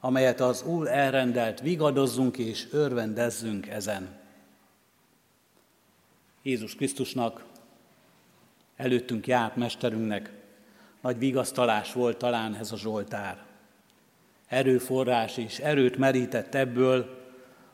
amelyet 0.00 0.40
az 0.40 0.62
Úr 0.62 0.88
elrendelt, 0.88 1.60
vigadozzunk 1.60 2.38
és 2.38 2.66
örvendezzünk 2.70 3.68
ezen. 3.68 4.08
Jézus 6.42 6.74
Krisztusnak, 6.74 7.44
előttünk 8.76 9.26
járt 9.26 9.56
mesterünknek 9.56 10.32
nagy 11.04 11.18
vigasztalás 11.18 11.92
volt 11.92 12.16
talán 12.16 12.54
ez 12.54 12.72
a 12.72 12.76
Zsoltár. 12.76 13.36
Erőforrás 14.46 15.36
és 15.36 15.58
erőt 15.58 15.96
merített 15.96 16.54
ebből, 16.54 17.22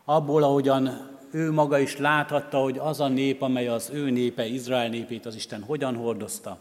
abból, 0.04 0.42
ahogyan 0.42 1.10
ő 1.30 1.52
maga 1.52 1.78
is 1.78 1.96
láthatta, 1.96 2.58
hogy 2.58 2.78
az 2.78 3.00
a 3.00 3.08
nép, 3.08 3.42
amely 3.42 3.68
az 3.68 3.90
ő 3.92 4.10
népe, 4.10 4.46
Izrael 4.46 4.88
népét 4.88 5.26
az 5.26 5.34
Isten 5.34 5.62
hogyan 5.62 5.96
hordozta. 5.96 6.58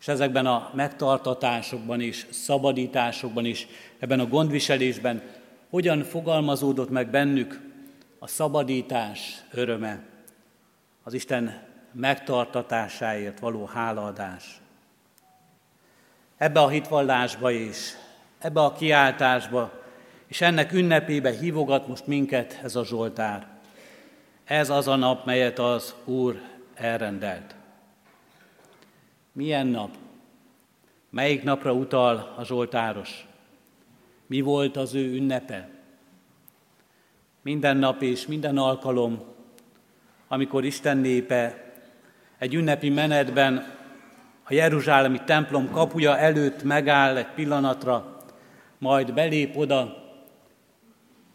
És 0.00 0.08
ezekben 0.08 0.46
a 0.46 0.70
megtartatásokban 0.74 2.00
és 2.00 2.26
szabadításokban 2.30 3.44
is, 3.44 3.66
ebben 3.98 4.20
a 4.20 4.26
gondviselésben 4.26 5.22
hogyan 5.70 6.02
fogalmazódott 6.02 6.90
meg 6.90 7.10
bennük 7.10 7.60
a 8.18 8.26
szabadítás 8.26 9.42
öröme, 9.52 10.02
az 11.02 11.14
Isten 11.14 11.67
megtartatásáért 11.92 13.38
való 13.38 13.64
hálaadás. 13.64 14.60
Ebbe 16.36 16.60
a 16.60 16.68
hitvallásba 16.68 17.50
is, 17.50 17.96
ebbe 18.38 18.60
a 18.60 18.72
kiáltásba, 18.72 19.72
és 20.26 20.40
ennek 20.40 20.72
ünnepébe 20.72 21.30
hívogat 21.30 21.88
most 21.88 22.06
minket 22.06 22.60
ez 22.62 22.76
a 22.76 22.84
Zsoltár. 22.84 23.46
Ez 24.44 24.70
az 24.70 24.88
a 24.88 24.96
nap, 24.96 25.24
melyet 25.24 25.58
az 25.58 25.94
Úr 26.04 26.40
elrendelt. 26.74 27.54
Milyen 29.32 29.66
nap? 29.66 29.96
Melyik 31.10 31.42
napra 31.42 31.72
utal 31.72 32.34
a 32.36 32.44
Zsoltáros? 32.44 33.26
Mi 34.26 34.40
volt 34.40 34.76
az 34.76 34.94
ő 34.94 35.14
ünnepe? 35.14 35.68
Minden 37.42 37.76
nap 37.76 38.02
és 38.02 38.26
minden 38.26 38.58
alkalom, 38.58 39.22
amikor 40.28 40.64
Isten 40.64 40.98
népe 40.98 41.67
egy 42.38 42.54
ünnepi 42.54 42.88
menetben 42.88 43.76
a 44.44 44.54
Jeruzsálemi 44.54 45.20
templom 45.24 45.70
kapuja 45.70 46.18
előtt 46.18 46.62
megáll 46.62 47.16
egy 47.16 47.32
pillanatra, 47.34 48.16
majd 48.78 49.14
belép 49.14 49.56
oda, 49.56 50.06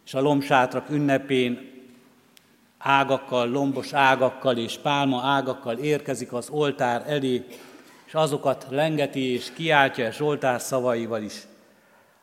és 0.06 0.14
a 0.14 0.22
lombsátrak 0.22 0.90
ünnepén 0.90 1.72
ágakkal, 2.78 3.50
lombos 3.50 3.94
ágakkal 3.94 4.58
és 4.58 4.78
pálma 4.78 5.22
ágakkal 5.24 5.78
érkezik 5.78 6.34
az 6.34 6.50
oltár 6.50 7.04
elé, 7.08 7.46
és 8.06 8.14
azokat 8.14 8.68
lengeti 8.70 9.34
és 9.34 9.52
kiáltja 9.54 10.12
Zsoltár 10.12 10.62
szavaival 10.62 11.22
is. 11.22 11.42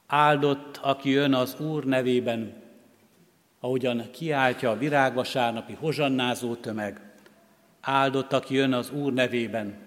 Áldott, 0.07 0.81
aki 0.83 1.11
jön 1.11 1.35
az 1.35 1.61
Úr 1.61 1.85
nevében, 1.85 2.63
ahogyan 3.61 4.11
kiáltja 4.13 4.71
a 4.71 4.79
virágvasárnapi 4.79 5.77
hozsannázó 5.81 6.55
tömeg. 6.55 7.10
Áldott, 7.81 8.33
aki 8.33 8.55
jön 8.55 8.73
az 8.73 8.91
Úr 8.91 9.13
nevében, 9.13 9.79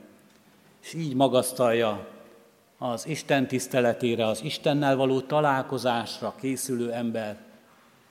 és 0.81 0.93
így 0.93 1.15
magasztalja 1.15 2.07
az 2.77 3.07
Isten 3.07 3.47
tiszteletére, 3.47 4.25
az 4.25 4.41
Istennel 4.43 4.95
való 4.95 5.21
találkozásra 5.21 6.35
készülő 6.39 6.91
ember 6.91 7.37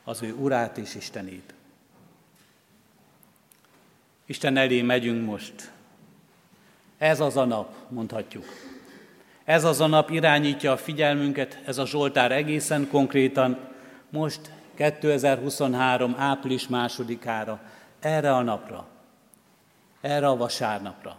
az 0.05 0.23
ő 0.23 0.35
urát 0.35 0.79
és 0.79 0.95
Istenét. 0.95 1.55
Isten 4.27 4.57
elé 4.57 4.83
megyünk 4.83 5.27
most. 5.27 5.73
Ez 6.99 7.21
az 7.21 7.37
a 7.37 7.45
nap, 7.45 7.75
mondhatjuk. 7.89 8.45
Ez 9.45 9.65
az 9.65 9.81
a 9.81 9.87
nap 9.87 10.11
irányítja 10.11 10.73
a 10.73 10.77
figyelmünket, 10.77 11.61
ez 11.65 11.79
a 11.79 11.87
Zsoltár 11.87 12.33
egészen 12.33 12.89
konkrétan, 12.89 13.59
most 14.11 14.41
2023. 14.75 16.15
április 16.19 16.69
másodikára, 16.69 17.61
erre 18.01 18.35
a 18.35 18.43
napra, 18.43 18.87
erre 20.03 20.29
a 20.29 20.37
vasárnapra. 20.37 21.17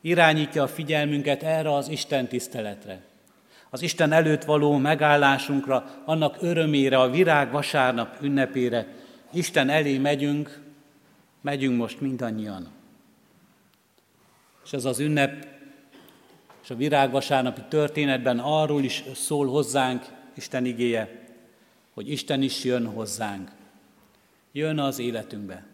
Irányítja 0.00 0.62
a 0.62 0.68
figyelmünket 0.68 1.42
erre 1.42 1.74
az 1.74 1.88
Isten 1.88 2.28
tiszteletre, 2.28 3.00
az 3.70 3.82
Isten 3.82 4.12
előtt 4.12 4.44
való 4.44 4.76
megállásunkra, 4.76 6.02
annak 6.04 6.36
örömére, 6.40 7.00
a 7.00 7.10
virág 7.10 7.50
vasárnap 7.50 8.16
ünnepére. 8.20 8.86
Isten 9.32 9.68
elé 9.68 9.98
megyünk, 9.98 10.60
megyünk 11.40 11.76
most 11.76 12.00
mindannyian. 12.00 12.68
És 14.64 14.72
ez 14.72 14.84
az 14.84 14.98
ünnep 14.98 15.46
és 16.62 16.70
a 16.70 16.74
virágvasárnapi 16.74 17.60
történetben 17.68 18.38
arról 18.38 18.82
is 18.82 19.04
szól 19.14 19.46
hozzánk 19.46 20.06
Isten 20.34 20.64
igéje, 20.64 21.24
hogy 21.94 22.10
Isten 22.10 22.42
is 22.42 22.64
jön 22.64 22.86
hozzánk. 22.86 23.50
Jön 24.52 24.78
az 24.78 24.98
életünkbe. 24.98 25.71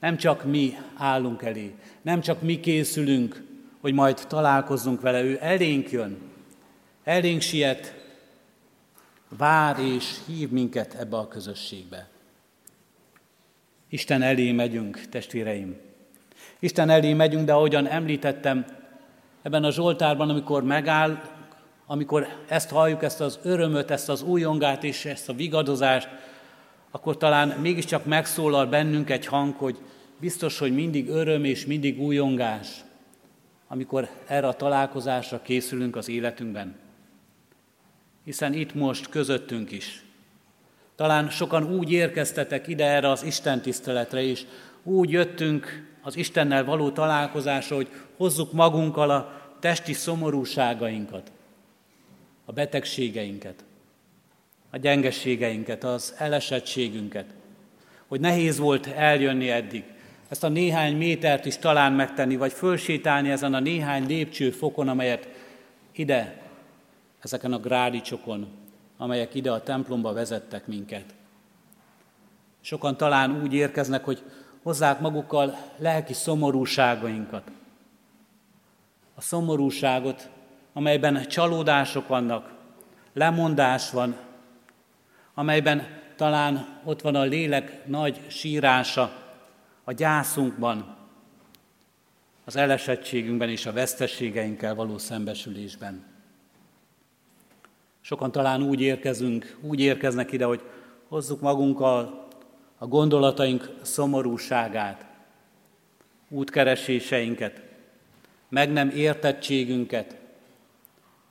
Nem 0.00 0.16
csak 0.16 0.44
mi 0.44 0.76
állunk 0.96 1.42
elé, 1.42 1.74
nem 2.02 2.20
csak 2.20 2.42
mi 2.42 2.60
készülünk, 2.60 3.42
hogy 3.80 3.92
majd 3.92 4.24
találkozzunk 4.28 5.00
vele, 5.00 5.22
ő 5.22 5.38
elénk 5.40 5.90
jön, 5.90 6.18
elénk 7.04 7.40
siet, 7.40 7.94
vár 9.28 9.78
és 9.78 10.18
hív 10.26 10.50
minket 10.50 10.94
ebbe 10.94 11.16
a 11.16 11.28
közösségbe. 11.28 12.08
Isten 13.88 14.22
elé 14.22 14.52
megyünk, 14.52 15.00
testvéreim. 15.08 15.76
Isten 16.58 16.90
elé 16.90 17.12
megyünk, 17.12 17.44
de 17.44 17.52
ahogyan 17.52 17.86
említettem, 17.86 18.64
ebben 19.42 19.64
a 19.64 19.70
Zsoltárban, 19.70 20.30
amikor 20.30 20.64
megáll, 20.64 21.22
amikor 21.86 22.26
ezt 22.48 22.70
halljuk, 22.70 23.02
ezt 23.02 23.20
az 23.20 23.38
örömöt, 23.42 23.90
ezt 23.90 24.08
az 24.08 24.22
újongát 24.22 24.84
és 24.84 25.04
ezt 25.04 25.28
a 25.28 25.32
vigadozást, 25.32 26.08
akkor 26.90 27.16
talán 27.16 27.48
mégiscsak 27.48 28.04
megszólal 28.04 28.66
bennünk 28.66 29.10
egy 29.10 29.26
hang, 29.26 29.54
hogy 29.54 29.78
biztos, 30.20 30.58
hogy 30.58 30.74
mindig 30.74 31.08
öröm 31.08 31.44
és 31.44 31.66
mindig 31.66 32.00
újongás, 32.00 32.68
amikor 33.68 34.08
erre 34.26 34.46
a 34.46 34.56
találkozásra 34.56 35.42
készülünk 35.42 35.96
az 35.96 36.08
életünkben. 36.08 36.76
Hiszen 38.24 38.54
itt 38.54 38.74
most 38.74 39.08
közöttünk 39.08 39.70
is. 39.70 40.04
Talán 40.96 41.30
sokan 41.30 41.78
úgy 41.78 41.92
érkeztetek 41.92 42.68
ide 42.68 42.84
erre 42.84 43.10
az 43.10 43.22
Isten 43.22 43.62
tiszteletre 43.62 44.22
is, 44.22 44.46
úgy 44.82 45.10
jöttünk 45.10 45.88
az 46.02 46.16
Istennel 46.16 46.64
való 46.64 46.90
találkozásra, 46.90 47.76
hogy 47.76 47.88
hozzuk 48.16 48.52
magunkkal 48.52 49.10
a 49.10 49.40
testi 49.60 49.92
szomorúságainkat, 49.92 51.32
a 52.44 52.52
betegségeinket, 52.52 53.64
a 54.70 54.76
gyengességeinket, 54.76 55.84
az 55.84 56.14
elesettségünket, 56.18 57.26
hogy 58.06 58.20
nehéz 58.20 58.58
volt 58.58 58.86
eljönni 58.86 59.50
eddig, 59.50 59.84
ezt 60.30 60.44
a 60.44 60.48
néhány 60.48 60.96
métert 60.96 61.44
is 61.44 61.56
talán 61.56 61.92
megtenni, 61.92 62.36
vagy 62.36 62.52
fölsétálni 62.52 63.30
ezen 63.30 63.54
a 63.54 63.60
néhány 63.60 64.06
lépcsőfokon, 64.06 64.88
amelyet 64.88 65.28
ide, 65.92 66.42
ezeken 67.20 67.52
a 67.52 67.58
grádicsokon, 67.58 68.48
amelyek 68.96 69.34
ide 69.34 69.50
a 69.50 69.62
templomba 69.62 70.12
vezettek 70.12 70.66
minket. 70.66 71.04
Sokan 72.60 72.96
talán 72.96 73.42
úgy 73.42 73.54
érkeznek, 73.54 74.04
hogy 74.04 74.22
hozzák 74.62 75.00
magukkal 75.00 75.58
lelki 75.76 76.12
szomorúságainkat. 76.12 77.50
A 79.14 79.20
szomorúságot, 79.20 80.28
amelyben 80.72 81.26
csalódások 81.26 82.08
vannak, 82.08 82.52
lemondás 83.12 83.90
van, 83.90 84.16
amelyben 85.40 85.86
talán 86.16 86.80
ott 86.84 87.00
van 87.00 87.14
a 87.14 87.22
lélek 87.22 87.86
nagy 87.86 88.20
sírása, 88.28 89.12
a 89.84 89.92
gyászunkban, 89.92 90.96
az 92.44 92.56
elesettségünkben 92.56 93.48
és 93.48 93.66
a 93.66 93.72
vesztességeinkkel 93.72 94.74
való 94.74 94.98
szembesülésben. 94.98 96.04
Sokan 98.00 98.32
talán 98.32 98.62
úgy 98.62 98.80
érkezünk, 98.80 99.58
úgy 99.60 99.80
érkeznek 99.80 100.32
ide, 100.32 100.44
hogy 100.44 100.62
hozzuk 101.08 101.40
magunkkal 101.40 102.28
a 102.78 102.86
gondolataink 102.86 103.70
szomorúságát, 103.82 105.06
útkereséseinket, 106.28 107.62
meg 108.48 108.72
nem 108.72 108.88
értettségünket, 108.88 110.16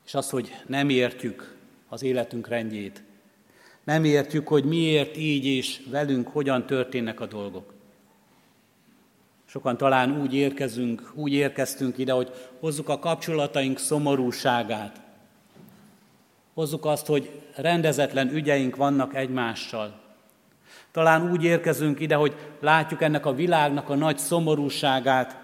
és 0.05 0.13
az, 0.13 0.29
hogy 0.29 0.55
nem 0.67 0.89
értjük 0.89 1.57
az 1.89 2.03
életünk 2.03 2.47
rendjét. 2.47 3.07
Nem 3.89 4.03
értjük, 4.03 4.47
hogy 4.47 4.63
miért 4.63 5.17
így 5.17 5.45
és 5.45 5.81
velünk 5.89 6.27
hogyan 6.27 6.65
történnek 6.65 7.19
a 7.19 7.25
dolgok. 7.25 7.73
Sokan 9.45 9.77
talán 9.77 10.21
úgy 10.21 10.33
érkezünk, 10.33 11.11
úgy 11.15 11.33
érkeztünk 11.33 11.97
ide, 11.97 12.11
hogy 12.11 12.31
hozzuk 12.59 12.89
a 12.89 12.99
kapcsolataink 12.99 13.77
szomorúságát. 13.77 15.01
Hozzuk 16.53 16.85
azt, 16.85 17.05
hogy 17.05 17.29
rendezetlen 17.55 18.33
ügyeink 18.33 18.75
vannak 18.75 19.15
egymással. 19.15 19.99
Talán 20.91 21.31
úgy 21.31 21.43
érkezünk 21.43 21.99
ide, 21.99 22.15
hogy 22.15 22.35
látjuk 22.59 23.01
ennek 23.01 23.25
a 23.25 23.33
világnak 23.33 23.89
a 23.89 23.95
nagy 23.95 24.17
szomorúságát, 24.17 25.37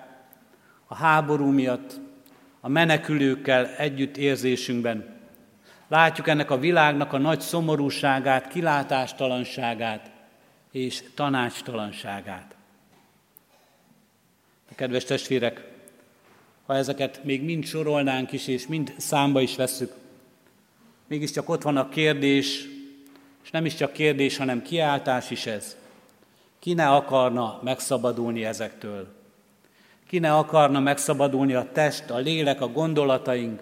a 0.88 0.96
háború 0.96 1.46
miatt, 1.46 2.00
a 2.60 2.70
menekülőkkel 2.70 3.66
együtt 3.66 4.18
érzésünkben. 4.18 5.15
Látjuk 5.88 6.28
ennek 6.28 6.52
a 6.52 6.58
világnak 6.58 7.14
a 7.14 7.18
nagy 7.18 7.40
szomorúságát, 7.40 8.48
kilátástalanságát 8.48 10.12
és 10.72 11.04
tanácstalanságát. 11.16 12.56
Kedves 14.76 15.04
testvérek, 15.04 15.68
ha 16.66 16.76
ezeket 16.76 17.24
még 17.24 17.44
mind 17.44 17.66
sorolnánk 17.66 18.32
is, 18.32 18.48
és 18.48 18.68
mind 18.68 18.94
számba 18.98 19.42
is 19.42 19.56
vesszük, 19.56 19.94
mégiscsak 21.08 21.50
ott 21.50 21.62
van 21.62 21.78
a 21.78 21.90
kérdés, 21.90 22.68
és 23.44 23.52
nem 23.52 23.66
is 23.66 23.76
csak 23.76 23.94
kérdés, 23.94 24.38
hanem 24.38 24.62
kiáltás 24.62 25.30
is 25.30 25.46
ez. 25.46 25.76
Ki 26.60 26.74
ne 26.74 26.90
akarna 26.90 27.60
megszabadulni 27.64 28.46
ezektől? 28.46 29.08
Ki 30.08 30.20
ne 30.20 30.36
akarna 30.36 30.80
megszabadulni 30.80 31.54
a 31.54 31.72
test, 31.72 32.10
a 32.10 32.18
lélek, 32.18 32.62
a 32.62 32.68
gondolataink, 32.68 33.62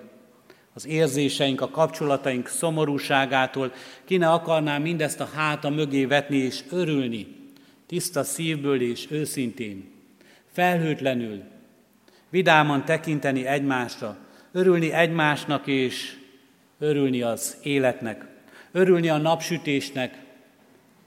az 0.73 0.87
érzéseink, 0.87 1.61
a 1.61 1.69
kapcsolataink 1.69 2.47
szomorúságától, 2.47 3.73
ki 4.05 4.17
ne 4.17 4.29
akarná 4.29 4.77
mindezt 4.77 5.19
a 5.19 5.29
háta 5.35 5.69
mögé 5.69 6.05
vetni 6.05 6.37
és 6.37 6.63
örülni, 6.71 7.35
tiszta 7.85 8.23
szívből 8.23 8.81
és 8.81 9.07
őszintén, 9.09 9.91
felhőtlenül, 10.51 11.41
vidáman 12.29 12.85
tekinteni 12.85 13.45
egymásra, 13.45 14.17
örülni 14.51 14.91
egymásnak 14.91 15.67
és 15.67 16.17
örülni 16.79 17.21
az 17.21 17.57
életnek, 17.63 18.25
örülni 18.71 19.09
a 19.09 19.17
napsütésnek, 19.17 20.21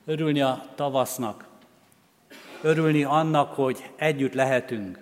örülni 0.04 0.40
a 0.40 0.66
tavasznak, 0.74 1.48
örülni 2.62 3.04
annak, 3.04 3.52
hogy 3.52 3.90
együtt 3.96 4.34
lehetünk. 4.34 4.98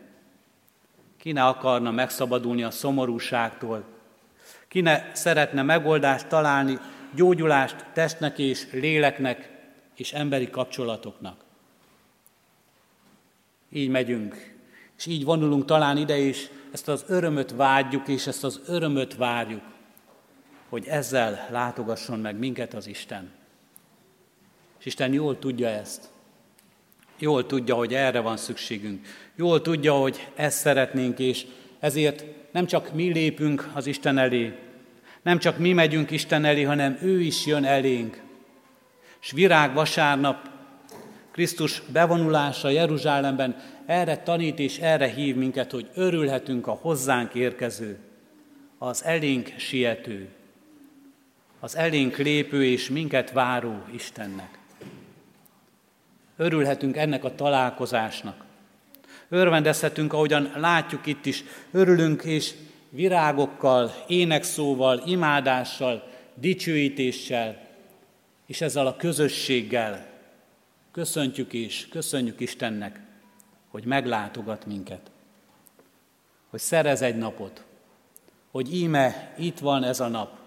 Ki 1.17 1.33
ne 1.33 1.45
akarna 1.45 1.91
megszabadulni 1.91 2.63
a 2.63 2.71
szomorúságtól, 2.71 3.94
ki 4.75 4.81
ne 4.81 5.11
szeretne 5.13 5.63
megoldást 5.63 6.27
találni, 6.27 6.79
gyógyulást 7.15 7.87
testnek 7.93 8.39
és 8.39 8.67
léleknek 8.73 9.51
és 9.97 10.13
emberi 10.13 10.51
kapcsolatoknak. 10.51 11.45
Így 13.73 13.89
megyünk, 13.89 14.55
és 14.97 15.07
így 15.07 15.25
vonulunk 15.25 15.65
talán 15.65 15.97
ide 15.97 16.19
is, 16.19 16.49
ezt 16.73 16.89
az 16.89 17.05
örömöt 17.09 17.51
vágyjuk, 17.51 18.09
és 18.09 18.27
ezt 18.27 18.45
az 18.45 18.61
örömöt 18.67 19.17
várjuk, 19.17 19.63
hogy 20.69 20.87
ezzel 20.87 21.49
látogasson 21.51 22.19
meg 22.19 22.37
minket 22.39 22.75
az 22.75 22.87
Isten. 22.87 23.31
És 24.79 24.87
Isten 24.87 25.13
jól 25.13 25.39
tudja 25.39 25.69
ezt. 25.69 26.09
Jól 27.19 27.47
tudja, 27.47 27.75
hogy 27.75 27.95
erre 27.95 28.21
van 28.21 28.37
szükségünk. 28.37 29.07
Jól 29.35 29.61
tudja, 29.61 29.93
hogy 29.93 30.29
ezt 30.35 30.59
szeretnénk, 30.59 31.19
és 31.19 31.47
ezért 31.79 32.25
nem 32.53 32.67
csak 32.67 32.93
mi 32.93 33.13
lépünk 33.13 33.71
az 33.73 33.87
Isten 33.87 34.19
elé, 34.19 34.64
nem 35.25 35.39
csak 35.39 35.59
mi 35.59 35.73
megyünk 35.73 36.11
Isten 36.11 36.45
elé, 36.45 36.63
hanem 36.63 36.99
ő 37.03 37.21
is 37.21 37.47
jön 37.47 37.65
elénk. 37.65 38.23
És 39.23 39.31
virág 39.31 39.75
vasárnap 39.75 40.49
Krisztus 41.31 41.83
bevonulása 41.93 42.69
Jeruzsálemben 42.69 43.57
erre 43.87 44.17
tanít 44.17 44.59
és 44.59 44.79
erre 44.79 45.07
hív 45.07 45.37
minket, 45.37 45.71
hogy 45.71 45.89
örülhetünk 45.95 46.67
a 46.67 46.79
hozzánk 46.81 47.35
érkező, 47.35 47.99
az 48.79 49.05
elénk 49.05 49.53
siető, 49.57 50.29
az 51.61 51.77
elénk 51.77 52.17
lépő 52.17 52.65
és 52.65 52.89
minket 52.89 53.33
váró 53.33 53.83
Istennek. 53.93 54.59
Örülhetünk 56.37 56.97
ennek 56.97 57.25
a 57.25 57.35
találkozásnak. 57.35 58.45
Örvendezhetünk, 59.29 60.13
ahogyan 60.13 60.51
látjuk 60.57 61.07
itt 61.07 61.27
is, 61.27 61.45
örülünk 61.71 62.23
és 62.23 62.55
virágokkal, 62.95 63.95
énekszóval, 64.07 65.03
imádással, 65.07 66.09
dicsőítéssel, 66.35 67.69
és 68.47 68.61
ezzel 68.61 68.87
a 68.87 68.97
közösséggel. 68.97 70.07
Köszöntjük 70.93 71.53
és 71.53 71.89
köszönjük 71.89 72.41
Istennek, 72.41 73.01
hogy 73.69 73.85
meglátogat 73.85 74.67
minket, 74.67 75.11
hogy 76.51 76.61
szerez 76.61 77.03
egy 77.03 77.17
napot, 77.17 77.65
hogy 78.51 78.75
íme 78.75 79.35
itt 79.39 79.59
van 79.59 79.85
ez 79.85 80.01
a 80.01 80.09
nap, 80.09 80.39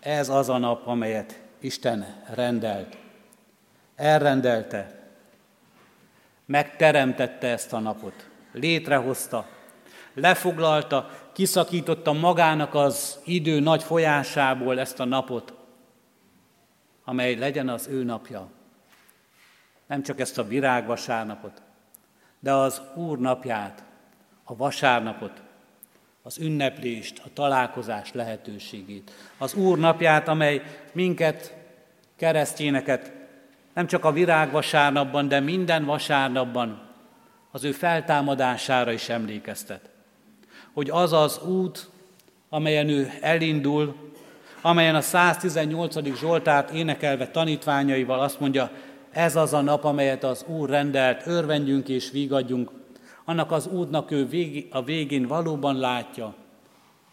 ez 0.00 0.28
az 0.28 0.48
a 0.48 0.58
nap, 0.58 0.86
amelyet 0.86 1.40
Isten 1.60 2.22
rendelt, 2.34 2.96
elrendelte, 3.96 5.08
megteremtette 6.46 7.48
ezt 7.48 7.72
a 7.72 7.78
napot, 7.78 8.28
létrehozta, 8.52 9.48
lefoglalta, 10.14 11.10
kiszakította 11.36 12.12
magának 12.12 12.74
az 12.74 13.18
idő 13.24 13.60
nagy 13.60 13.82
folyásából 13.82 14.80
ezt 14.80 15.00
a 15.00 15.04
napot, 15.04 15.52
amely 17.04 17.34
legyen 17.34 17.68
az 17.68 17.86
ő 17.86 18.04
napja. 18.04 18.48
Nem 19.86 20.02
csak 20.02 20.20
ezt 20.20 20.38
a 20.38 20.46
virágvasárnapot, 20.46 21.62
de 22.40 22.52
az 22.52 22.80
Úr 22.94 23.18
napját, 23.18 23.84
a 24.44 24.56
vasárnapot, 24.56 25.42
az 26.22 26.38
ünneplést, 26.38 27.22
a 27.24 27.28
találkozás 27.32 28.12
lehetőségét. 28.12 29.10
Az 29.38 29.54
Úr 29.54 29.78
napját, 29.78 30.28
amely 30.28 30.62
minket, 30.92 31.56
keresztényeket 32.16 33.12
nem 33.74 33.86
csak 33.86 34.04
a 34.04 34.12
virágvasárnapban, 34.12 35.28
de 35.28 35.40
minden 35.40 35.84
vasárnapban 35.84 36.88
az 37.50 37.64
ő 37.64 37.72
feltámadására 37.72 38.92
is 38.92 39.08
emlékeztet 39.08 39.94
hogy 40.76 40.90
az 40.90 41.12
az 41.12 41.40
út, 41.42 41.88
amelyen 42.48 42.88
ő 42.88 43.10
elindul, 43.20 43.94
amelyen 44.60 44.94
a 44.94 45.00
118. 45.00 46.16
Zsoltárt 46.18 46.70
énekelve 46.70 47.30
tanítványaival 47.30 48.20
azt 48.20 48.40
mondja, 48.40 48.70
ez 49.10 49.36
az 49.36 49.52
a 49.52 49.60
nap, 49.60 49.84
amelyet 49.84 50.24
az 50.24 50.44
Úr 50.48 50.68
rendelt, 50.68 51.26
örvendjünk 51.26 51.88
és 51.88 52.10
vigadjunk, 52.10 52.70
annak 53.24 53.50
az 53.50 53.66
útnak 53.66 54.10
ő 54.10 54.28
a 54.70 54.82
végén 54.82 55.26
valóban 55.26 55.78
látja, 55.78 56.34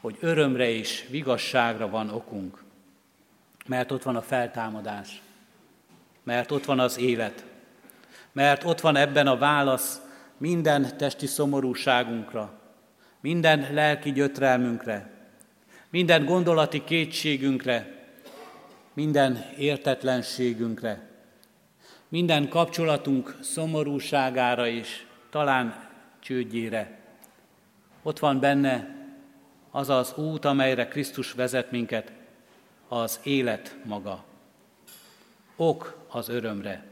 hogy 0.02 0.18
örömre 0.20 0.70
és 0.70 1.08
vigasságra 1.10 1.90
van 1.90 2.10
okunk. 2.10 2.64
Mert 3.66 3.92
ott 3.92 4.04
van 4.04 4.16
a 4.16 4.22
feltámadás, 4.22 5.22
mert 6.24 6.52
ott 6.52 6.66
van 6.66 6.80
az 6.80 6.98
élet, 7.00 7.46
mert 8.32 8.64
ott 8.64 8.82
van 8.82 8.96
ebben 8.96 9.28
a 9.28 9.38
válasz 9.38 10.02
minden 10.38 10.98
testi 10.98 11.26
szomorúságunkra, 11.26 12.62
minden 13.24 13.68
lelki 13.74 14.12
gyötrelmünkre, 14.12 15.10
minden 15.90 16.26
gondolati 16.26 16.84
kétségünkre, 16.84 18.06
minden 18.94 19.46
értetlenségünkre, 19.58 21.10
minden 22.08 22.50
kapcsolatunk 22.50 23.38
szomorúságára 23.42 24.68
és 24.68 25.06
talán 25.30 25.90
csődjére. 26.20 27.00
Ott 28.02 28.20
van 28.20 28.40
benne 28.40 28.96
az 29.72 29.90
az 29.90 30.14
út, 30.18 30.46
amelyre 30.46 30.88
Krisztus 30.88 31.32
vezet 31.32 31.72
minket, 31.72 32.12
az 32.88 33.20
élet 33.24 33.76
maga. 33.86 34.24
Ok 35.56 36.06
az 36.08 36.30
örömre. 36.30 36.84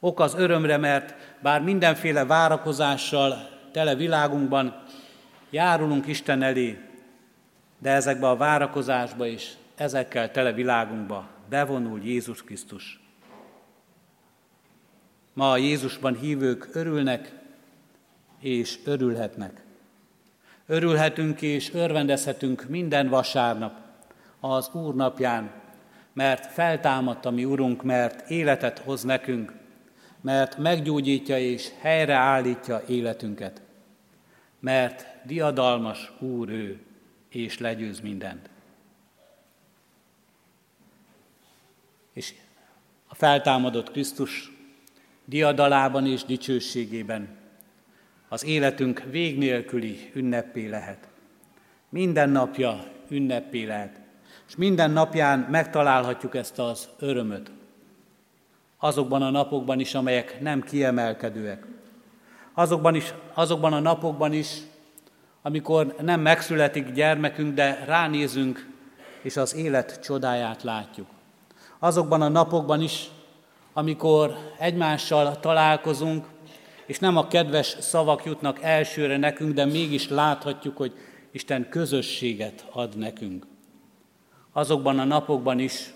Ok 0.00 0.20
az 0.20 0.34
örömre, 0.34 0.76
mert 0.76 1.14
bár 1.42 1.60
mindenféle 1.62 2.24
várakozással 2.24 3.48
tele 3.72 3.94
világunkban 3.94 4.82
járulunk 5.50 6.06
Isten 6.06 6.42
elé, 6.42 6.78
de 7.78 7.90
ezekbe 7.90 8.28
a 8.28 8.36
várakozásba 8.36 9.26
is, 9.26 9.56
ezekkel 9.76 10.30
tele 10.30 10.52
világunkba 10.52 11.28
bevonul 11.48 12.00
Jézus 12.02 12.42
Krisztus. 12.42 13.00
Ma 15.32 15.50
a 15.50 15.56
Jézusban 15.56 16.16
hívők 16.16 16.68
örülnek 16.72 17.32
és 18.40 18.78
örülhetnek. 18.84 19.62
Örülhetünk 20.66 21.42
és 21.42 21.72
örvendezhetünk 21.74 22.68
minden 22.68 23.08
vasárnap 23.08 23.72
az 24.40 24.70
Úr 24.72 24.94
napján, 24.94 25.50
mert 26.12 26.52
feltámadt 26.52 27.24
a 27.26 27.30
mi 27.30 27.44
Urunk, 27.44 27.82
mert 27.82 28.30
életet 28.30 28.78
hoz 28.78 29.02
nekünk, 29.02 29.52
mert 30.20 30.58
meggyógyítja 30.58 31.38
és 31.38 31.68
helyreállítja 31.80 32.82
életünket, 32.86 33.62
mert 34.60 35.06
diadalmas 35.24 36.12
Úr 36.18 36.48
ő, 36.48 36.80
és 37.28 37.58
legyőz 37.58 38.00
mindent. 38.00 38.50
És 42.12 42.34
a 43.08 43.14
feltámadott 43.14 43.90
Krisztus 43.90 44.52
diadalában 45.24 46.06
és 46.06 46.24
dicsőségében 46.24 47.38
az 48.28 48.44
életünk 48.44 49.02
vég 49.10 49.38
nélküli 49.38 50.10
ünnepé 50.14 50.66
lehet. 50.66 51.08
Minden 51.88 52.30
napja 52.30 52.84
ünnepé 53.08 53.64
lehet. 53.64 54.00
És 54.48 54.56
minden 54.56 54.90
napján 54.90 55.38
megtalálhatjuk 55.38 56.34
ezt 56.34 56.58
az 56.58 56.88
örömöt. 56.98 57.50
Azokban 58.78 59.22
a 59.22 59.30
napokban 59.30 59.80
is, 59.80 59.94
amelyek 59.94 60.40
nem 60.40 60.62
kiemelkedőek. 60.62 61.66
Azokban, 62.54 62.94
is, 62.94 63.14
azokban 63.34 63.72
a 63.72 63.80
napokban 63.80 64.32
is, 64.32 64.56
amikor 65.42 65.94
nem 66.00 66.20
megszületik 66.20 66.92
gyermekünk, 66.92 67.54
de 67.54 67.84
ránézünk, 67.86 68.68
és 69.22 69.36
az 69.36 69.54
élet 69.54 70.00
csodáját 70.02 70.62
látjuk. 70.62 71.06
Azokban 71.78 72.22
a 72.22 72.28
napokban 72.28 72.80
is, 72.80 73.08
amikor 73.72 74.36
egymással 74.58 75.40
találkozunk, 75.40 76.26
és 76.86 76.98
nem 76.98 77.16
a 77.16 77.28
kedves 77.28 77.76
szavak 77.80 78.24
jutnak 78.24 78.62
elsőre 78.62 79.16
nekünk, 79.16 79.54
de 79.54 79.64
mégis 79.64 80.08
láthatjuk, 80.08 80.76
hogy 80.76 80.92
Isten 81.30 81.68
közösséget 81.68 82.66
ad 82.72 82.96
nekünk. 82.96 83.46
Azokban 84.52 84.98
a 84.98 85.04
napokban 85.04 85.58
is, 85.58 85.92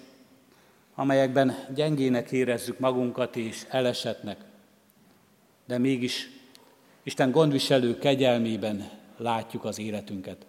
amelyekben 0.94 1.54
gyengének 1.74 2.32
érezzük 2.32 2.78
magunkat 2.78 3.36
és 3.36 3.66
elesetnek, 3.68 4.36
de 5.66 5.78
mégis 5.78 6.30
Isten 7.02 7.30
gondviselő 7.30 7.98
kegyelmében 7.98 8.90
látjuk 9.16 9.64
az 9.64 9.78
életünket. 9.78 10.46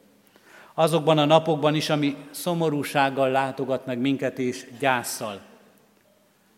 Azokban 0.74 1.18
a 1.18 1.26
napokban 1.26 1.76
is, 1.76 1.90
ami 1.90 2.16
szomorúsággal 2.32 3.30
látogat 3.30 3.86
meg 3.86 3.98
minket 3.98 4.40
és 4.40 4.68
gyászsal, 4.80 5.42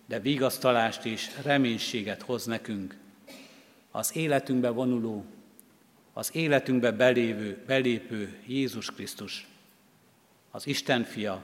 de 0.05 0.19
vigasztalást 0.19 1.05
és 1.05 1.29
reménységet 1.43 2.21
hoz 2.21 2.45
nekünk. 2.45 2.97
Az 3.91 4.15
életünkbe 4.15 4.69
vonuló, 4.69 5.25
az 6.13 6.35
életünkbe 6.35 6.91
belévő, 6.91 7.63
belépő 7.65 8.39
Jézus 8.45 8.91
Krisztus, 8.91 9.47
az 10.51 10.67
Isten 10.67 11.03
fia, 11.03 11.41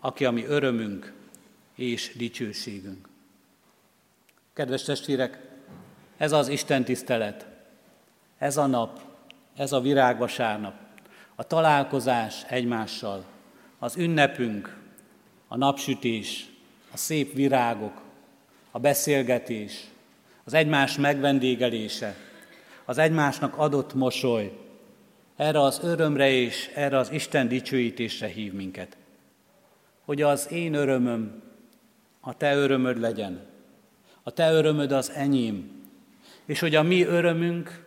aki 0.00 0.24
a 0.24 0.30
mi 0.30 0.44
örömünk 0.44 1.12
és 1.74 2.12
dicsőségünk. 2.16 3.08
Kedves 4.52 4.82
testvérek, 4.82 5.40
ez 6.16 6.32
az 6.32 6.48
Isten 6.48 6.84
tisztelet, 6.84 7.46
ez 8.38 8.56
a 8.56 8.66
nap, 8.66 9.05
ez 9.56 9.72
a 9.72 9.80
virágvasárnap, 9.80 10.74
a 11.34 11.42
találkozás 11.42 12.44
egymással, 12.48 13.24
az 13.78 13.96
ünnepünk, 13.96 14.76
a 15.48 15.56
napsütés, 15.56 16.46
a 16.92 16.96
szép 16.96 17.32
virágok, 17.34 18.02
a 18.70 18.78
beszélgetés, 18.78 19.84
az 20.44 20.54
egymás 20.54 20.96
megvendégelése, 20.96 22.14
az 22.84 22.98
egymásnak 22.98 23.56
adott 23.56 23.94
mosoly, 23.94 24.52
erre 25.36 25.60
az 25.60 25.80
örömre 25.82 26.30
és 26.30 26.70
erre 26.74 26.98
az 26.98 27.10
Isten 27.10 27.48
dicsőítésre 27.48 28.26
hív 28.26 28.52
minket. 28.52 28.96
Hogy 30.04 30.22
az 30.22 30.50
én 30.50 30.74
örömöm 30.74 31.42
a 32.20 32.36
te 32.36 32.54
örömöd 32.54 33.00
legyen, 33.00 33.46
a 34.22 34.30
te 34.30 34.52
örömöd 34.52 34.92
az 34.92 35.10
enyém, 35.10 35.70
és 36.44 36.60
hogy 36.60 36.74
a 36.74 36.82
mi 36.82 37.02
örömünk 37.02 37.85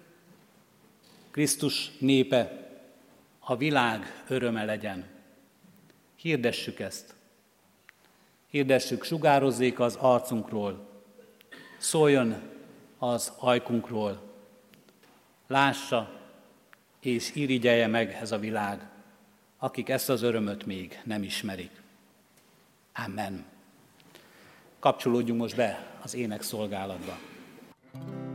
Krisztus 1.39 1.91
népe, 1.99 2.69
a 3.39 3.55
világ 3.55 4.23
öröme 4.27 4.65
legyen. 4.65 5.05
Hirdessük 6.15 6.79
ezt. 6.79 7.15
Hirdessük, 8.49 9.03
sugározzék 9.03 9.79
az 9.79 9.95
arcunkról, 9.95 10.89
szóljon 11.77 12.35
az 12.97 13.31
ajkunkról, 13.37 14.21
lássa 15.47 16.19
és 16.99 17.35
irigyelje 17.35 17.87
meg 17.87 18.17
ez 18.21 18.31
a 18.31 18.39
világ, 18.39 18.89
akik 19.57 19.89
ezt 19.89 20.09
az 20.09 20.21
örömöt 20.21 20.65
még 20.65 21.01
nem 21.03 21.23
ismerik. 21.23 21.81
Amen. 23.05 23.45
Kapcsolódjunk 24.79 25.39
most 25.39 25.55
be 25.55 25.97
az 26.01 26.15
ének 26.15 26.41
szolgálatba. 26.41 27.17
lakhassam 27.93 28.28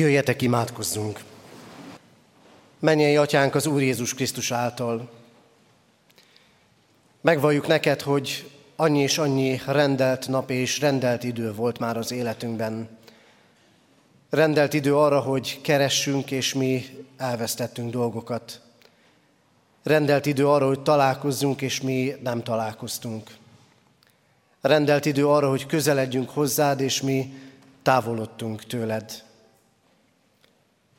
Jöjjetek, 0.00 0.42
imádkozzunk! 0.42 1.20
Menjél, 2.78 3.20
Atyánk, 3.20 3.54
az 3.54 3.66
Úr 3.66 3.82
Jézus 3.82 4.14
Krisztus 4.14 4.50
által. 4.50 5.10
Megvalljuk 7.20 7.66
neked, 7.66 8.00
hogy 8.00 8.50
annyi 8.76 9.00
és 9.00 9.18
annyi 9.18 9.60
rendelt 9.66 10.28
nap 10.28 10.50
és 10.50 10.80
rendelt 10.80 11.24
idő 11.24 11.52
volt 11.52 11.78
már 11.78 11.96
az 11.96 12.12
életünkben. 12.12 12.98
Rendelt 14.30 14.74
idő 14.74 14.96
arra, 14.96 15.20
hogy 15.20 15.60
keressünk, 15.60 16.30
és 16.30 16.54
mi 16.54 16.84
elvesztettünk 17.16 17.90
dolgokat. 17.90 18.60
Rendelt 19.82 20.26
idő 20.26 20.48
arra, 20.48 20.66
hogy 20.66 20.82
találkozzunk, 20.82 21.62
és 21.62 21.80
mi 21.80 22.14
nem 22.22 22.42
találkoztunk. 22.42 23.30
Rendelt 24.60 25.04
idő 25.04 25.26
arra, 25.26 25.48
hogy 25.48 25.66
közeledjünk 25.66 26.30
hozzád, 26.30 26.80
és 26.80 27.00
mi 27.00 27.34
távolodtunk 27.82 28.64
tőled. 28.64 29.28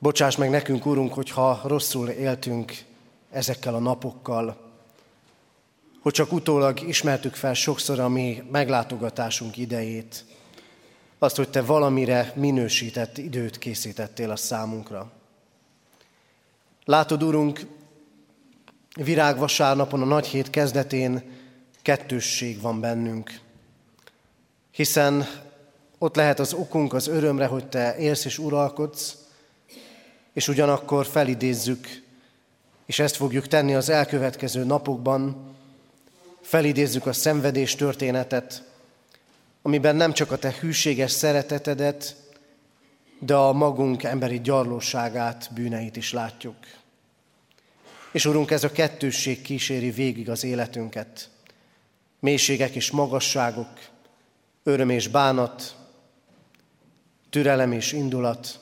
Bocsáss 0.02 0.36
meg 0.36 0.50
nekünk, 0.50 0.86
Urunk, 0.86 1.14
hogyha 1.14 1.62
rosszul 1.64 2.10
éltünk 2.10 2.74
ezekkel 3.32 3.76
a 3.76 3.80
napokkal, 3.80 4.72
hogy 6.00 6.14
csak 6.14 6.32
utólag 6.32 6.82
ismertük 6.82 7.36
fel 7.36 7.54
sokszor 7.54 8.00
a 8.00 8.10
mi 8.10 8.44
meglátogatásunk 8.52 9.58
idejét, 9.58 10.26
azt, 11.20 11.36
hogy 11.36 11.50
Te 11.50 11.62
valamire 11.62 12.34
minősített 12.36 13.18
időt 13.18 13.58
készítettél 13.58 14.32
a 14.32 14.36
számunkra. 14.36 15.12
Látod, 16.86 17.24
Urunk, 17.24 17.66
virágvasárnapon, 18.96 20.02
a 20.02 20.06
nagy 20.06 20.28
hét 20.28 20.50
kezdetén 20.50 21.24
kettősség 21.82 22.62
van 22.62 22.80
bennünk, 22.80 23.40
hiszen 24.72 25.28
ott 25.98 26.16
lehet 26.16 26.40
az 26.40 26.54
okunk 26.54 26.94
az 26.94 27.08
örömre, 27.08 27.46
hogy 27.46 27.68
Te 27.68 27.98
élsz 27.98 28.26
és 28.26 28.38
uralkodsz, 28.38 29.21
és 30.34 30.48
ugyanakkor 30.48 31.06
felidézzük, 31.06 31.88
és 32.86 33.00
ezt 33.00 33.16
fogjuk 33.16 33.48
tenni 33.48 33.76
az 33.76 33.90
elkövetkező 33.90 34.64
napokban, 34.64 35.50
felidézzük 36.42 37.06
a 37.06 37.14
szenvedés 37.14 37.76
történetet, 37.76 38.64
amiben 39.62 39.96
nem 39.96 40.14
csak 40.14 40.32
a 40.32 40.38
te 40.38 40.56
hűséges 40.60 41.12
szeretetedet, 41.12 42.16
de 43.20 43.36
a 43.36 43.54
magunk 43.54 44.04
emberi 44.04 44.42
gyarlóságát, 44.42 45.50
bűneit 45.54 45.96
is 45.96 46.14
látjuk. 46.14 46.56
És 48.12 48.26
Urunk, 48.26 48.52
ez 48.52 48.64
a 48.64 48.72
kettősség 48.72 49.42
kíséri 49.42 49.92
végig 49.92 50.30
az 50.30 50.44
életünket. 50.44 51.30
Mélységek 52.20 52.76
és 52.76 52.92
magasságok, 52.92 53.80
öröm 54.64 54.90
és 54.90 55.08
bánat, 55.08 55.76
türelem 57.30 57.72
és 57.72 57.92
indulat, 57.92 58.60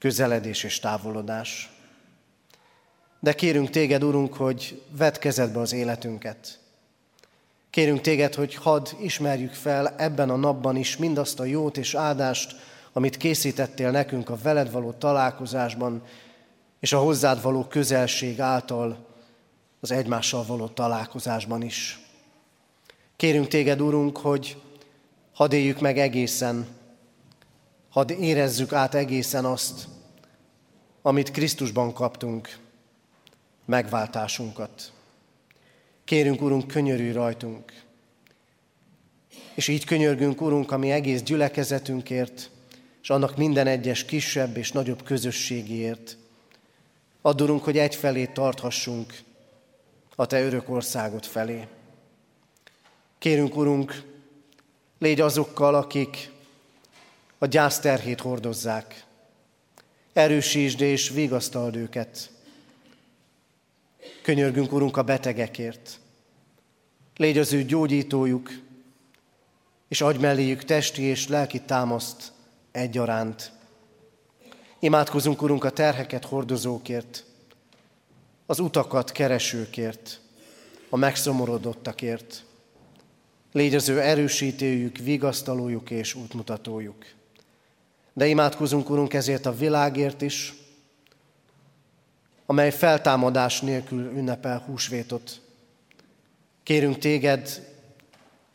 közeledés 0.00 0.64
és 0.64 0.78
távolodás. 0.78 1.70
De 3.20 3.32
kérünk 3.32 3.70
téged, 3.70 4.04
Urunk, 4.04 4.34
hogy 4.34 4.82
vedd 4.96 5.18
kezedbe 5.18 5.60
az 5.60 5.72
életünket. 5.72 6.58
Kérünk 7.70 8.00
téged, 8.00 8.34
hogy 8.34 8.54
hadd 8.54 8.88
ismerjük 9.00 9.52
fel 9.52 9.94
ebben 9.96 10.30
a 10.30 10.36
napban 10.36 10.76
is 10.76 10.96
mindazt 10.96 11.40
a 11.40 11.44
jót 11.44 11.76
és 11.76 11.94
áldást, 11.94 12.56
amit 12.92 13.16
készítettél 13.16 13.90
nekünk 13.90 14.30
a 14.30 14.36
veled 14.42 14.70
való 14.70 14.92
találkozásban, 14.92 16.02
és 16.80 16.92
a 16.92 16.98
hozzád 16.98 17.42
való 17.42 17.64
közelség 17.64 18.40
által 18.40 19.06
az 19.80 19.90
egymással 19.90 20.44
való 20.44 20.66
találkozásban 20.66 21.62
is. 21.62 22.00
Kérünk 23.16 23.48
téged, 23.48 23.80
Urunk, 23.80 24.16
hogy 24.16 24.62
hadd 25.32 25.52
éljük 25.52 25.80
meg 25.80 25.98
egészen, 25.98 26.66
hadd 27.90 28.10
érezzük 28.10 28.72
át 28.72 28.94
egészen 28.94 29.44
azt, 29.44 29.88
amit 31.02 31.30
Krisztusban 31.30 31.92
kaptunk, 31.92 32.58
megváltásunkat. 33.64 34.92
Kérünk, 36.04 36.42
Urunk, 36.42 36.66
könyörülj 36.66 37.12
rajtunk. 37.12 37.82
És 39.54 39.68
így 39.68 39.84
könyörgünk, 39.84 40.40
Urunk, 40.40 40.70
ami 40.72 40.90
egész 40.90 41.22
gyülekezetünkért, 41.22 42.50
és 43.02 43.10
annak 43.10 43.36
minden 43.36 43.66
egyes 43.66 44.04
kisebb 44.04 44.56
és 44.56 44.72
nagyobb 44.72 45.02
közösségéért. 45.02 46.16
Add, 47.22 47.42
Urunk, 47.42 47.64
hogy 47.64 47.78
egyfelé 47.78 48.26
tarthassunk 48.26 49.18
a 50.16 50.26
Te 50.26 50.42
örök 50.42 50.68
országot 50.68 51.26
felé. 51.26 51.66
Kérünk, 53.18 53.56
Urunk, 53.56 54.02
légy 54.98 55.20
azokkal, 55.20 55.74
akik 55.74 56.30
a 57.42 57.46
gyászterhét 57.46 58.20
hordozzák. 58.20 59.04
Erősítsd 60.12 60.80
és 60.80 61.08
vigasztald 61.08 61.76
őket. 61.76 62.30
Könyörgünk, 64.22 64.72
Urunk, 64.72 64.96
a 64.96 65.02
betegekért. 65.02 66.00
Légy 67.16 67.38
az 67.38 67.52
ő 67.52 67.62
gyógyítójuk, 67.62 68.50
és 69.88 70.00
adj 70.00 70.18
melléjük 70.18 70.64
testi 70.64 71.02
és 71.02 71.28
lelki 71.28 71.60
támaszt 71.60 72.32
egyaránt. 72.70 73.52
Imádkozunk, 74.78 75.42
Urunk, 75.42 75.64
a 75.64 75.70
terheket 75.70 76.24
hordozókért, 76.24 77.24
az 78.46 78.58
utakat 78.58 79.12
keresőkért, 79.12 80.20
a 80.88 80.96
megszomorodottakért. 80.96 82.44
Légy 83.52 83.74
az 83.74 83.88
ő 83.88 84.00
erősítőjük, 84.00 84.96
vigasztalójuk 84.96 85.90
és 85.90 86.14
útmutatójuk. 86.14 87.18
De 88.20 88.26
imádkozunk, 88.26 88.90
Urunk, 88.90 89.14
ezért 89.14 89.46
a 89.46 89.54
világért 89.54 90.22
is, 90.22 90.54
amely 92.46 92.70
feltámadás 92.70 93.60
nélkül 93.60 94.12
ünnepel 94.16 94.58
húsvétot. 94.58 95.40
Kérünk 96.62 96.98
téged, 96.98 97.66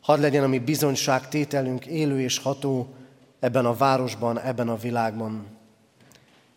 hadd 0.00 0.20
legyen 0.20 0.42
a 0.42 0.46
mi 0.46 0.58
bizonyságtételünk 0.58 1.86
élő 1.86 2.20
és 2.20 2.38
ható 2.38 2.94
ebben 3.40 3.66
a 3.66 3.76
városban, 3.76 4.40
ebben 4.40 4.68
a 4.68 4.76
világban. 4.76 5.46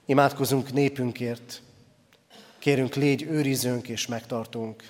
Imádkozunk 0.05 0.74
népünkért, 0.74 1.62
kérünk 2.60 2.95
légy 2.95 3.22
őrizőnk 3.22 3.88
és 3.88 4.07
megtartunk. 4.07 4.84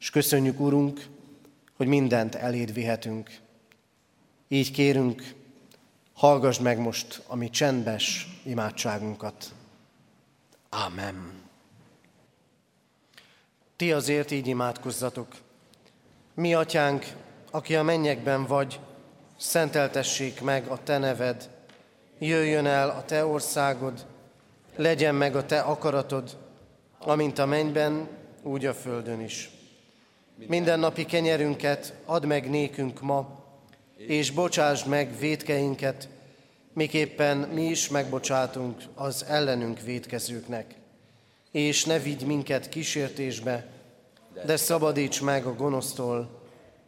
És 0.00 0.10
köszönjük, 0.10 0.60
Urunk, 0.60 1.06
hogy 1.76 1.86
mindent 1.86 2.34
eléd 2.34 2.72
vihetünk. 2.72 3.30
Így 4.48 4.70
kérünk, 4.70 5.36
hallgass 6.18 6.58
meg 6.58 6.78
most 6.78 7.22
a 7.26 7.36
mi 7.36 7.50
csendes 7.50 8.26
imádságunkat. 8.44 9.52
Amen. 10.68 11.32
Ti 13.76 13.92
azért 13.92 14.30
így 14.30 14.46
imádkozzatok. 14.46 15.28
Mi, 16.34 16.54
atyánk, 16.54 17.06
aki 17.50 17.76
a 17.76 17.82
mennyekben 17.82 18.44
vagy, 18.46 18.80
szenteltessék 19.36 20.40
meg 20.40 20.66
a 20.66 20.82
te 20.82 20.98
neved, 20.98 21.50
jöjjön 22.18 22.66
el 22.66 22.88
a 22.88 23.04
te 23.04 23.26
országod, 23.26 24.06
legyen 24.76 25.14
meg 25.14 25.36
a 25.36 25.46
te 25.46 25.60
akaratod, 25.60 26.36
amint 26.98 27.38
a 27.38 27.46
mennyben, 27.46 28.08
úgy 28.42 28.66
a 28.66 28.74
földön 28.74 29.20
is. 29.20 29.50
Minden 30.34 30.78
napi 30.78 31.04
kenyerünket 31.04 31.94
add 32.04 32.26
meg 32.26 32.50
nékünk 32.50 33.00
ma, 33.00 33.37
és 34.06 34.30
bocsásd 34.30 34.86
meg 34.86 35.18
védkeinket, 35.18 36.08
miképpen 36.72 37.36
mi 37.36 37.64
is 37.64 37.88
megbocsátunk 37.88 38.82
az 38.94 39.24
ellenünk 39.24 39.80
védkezőknek. 39.80 40.74
És 41.50 41.84
ne 41.84 41.98
vigy 41.98 42.26
minket 42.26 42.68
kísértésbe, 42.68 43.66
de 44.44 44.56
szabadíts 44.56 45.22
meg 45.22 45.46
a 45.46 45.54
gonosztól, 45.54 46.40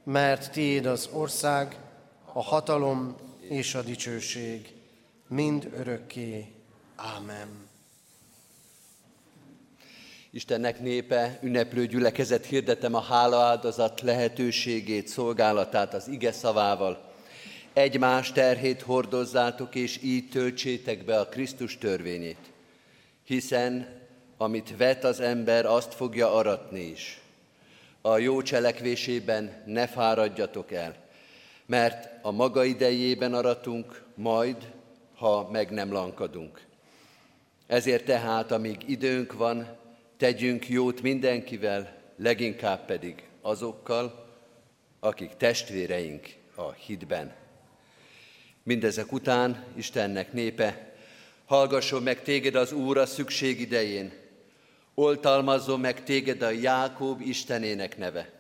mert 0.04 0.52
tiéd 0.52 0.86
az 0.86 1.08
ország, 1.12 1.76
a 2.32 2.42
hatalom 2.42 3.16
és 3.40 3.74
a 3.74 3.82
dicsőség, 3.82 4.74
mind 5.28 5.70
örökké. 5.76 6.46
Ámen. 6.96 7.69
Istennek 10.32 10.80
népe, 10.80 11.38
ünneplő 11.42 11.86
gyülekezet 11.86 12.46
hirdetem 12.46 12.94
a 12.94 13.00
hálaáldozat 13.00 14.00
lehetőségét, 14.00 15.08
szolgálatát 15.08 15.94
az 15.94 16.08
ige 16.08 16.32
szavával. 16.32 17.12
egymás 17.72 18.32
terhét 18.32 18.80
hordozzátok, 18.82 19.74
és 19.74 20.02
így 20.02 20.28
töltsétek 20.28 21.04
be 21.04 21.18
a 21.18 21.28
Krisztus 21.28 21.78
törvényét. 21.78 22.50
Hiszen 23.24 23.98
amit 24.36 24.76
vet 24.76 25.04
az 25.04 25.20
ember, 25.20 25.66
azt 25.66 25.94
fogja 25.94 26.34
aratni 26.34 26.80
is. 26.80 27.20
A 28.00 28.18
jó 28.18 28.42
cselekvésében 28.42 29.62
ne 29.66 29.86
fáradjatok 29.86 30.72
el, 30.72 30.96
mert 31.66 32.08
a 32.22 32.30
maga 32.30 32.64
idejében 32.64 33.34
aratunk, 33.34 34.02
majd, 34.14 34.56
ha 35.14 35.48
meg 35.52 35.70
nem 35.70 35.92
lankadunk. 35.92 36.60
Ezért 37.66 38.04
tehát, 38.04 38.52
amíg 38.52 38.76
időnk 38.86 39.32
van, 39.32 39.78
tegyünk 40.20 40.68
jót 40.68 41.02
mindenkivel, 41.02 41.96
leginkább 42.16 42.84
pedig 42.84 43.22
azokkal, 43.40 44.28
akik 44.98 45.30
testvéreink 45.36 46.28
a 46.54 46.72
hitben. 46.72 47.34
Mindezek 48.62 49.12
után 49.12 49.64
Istennek 49.76 50.32
népe, 50.32 50.94
hallgasson 51.44 52.02
meg 52.02 52.22
téged 52.22 52.54
az 52.54 52.72
Úr 52.72 52.98
a 52.98 53.06
szükség 53.06 53.60
idején, 53.60 54.12
oltalmazzon 54.94 55.80
meg 55.80 56.04
téged 56.04 56.42
a 56.42 56.50
Jákób 56.50 57.20
Istenének 57.20 57.98
neve. 57.98 58.30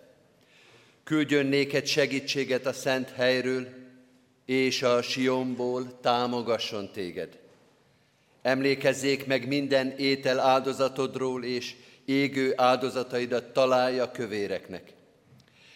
Küldjön 1.04 1.46
néked 1.46 1.86
segítséget 1.86 2.66
a 2.66 2.72
szent 2.72 3.10
helyről, 3.10 3.68
és 4.44 4.82
a 4.82 5.02
Sionból 5.02 6.00
támogasson 6.00 6.90
téged. 6.92 7.39
Emlékezzék 8.42 9.26
meg 9.26 9.46
minden 9.46 9.90
étel 9.90 10.40
áldozatodról, 10.40 11.44
és 11.44 11.74
égő 12.04 12.52
áldozataidat 12.56 13.52
találja 13.52 14.10
kövéreknek. 14.10 14.92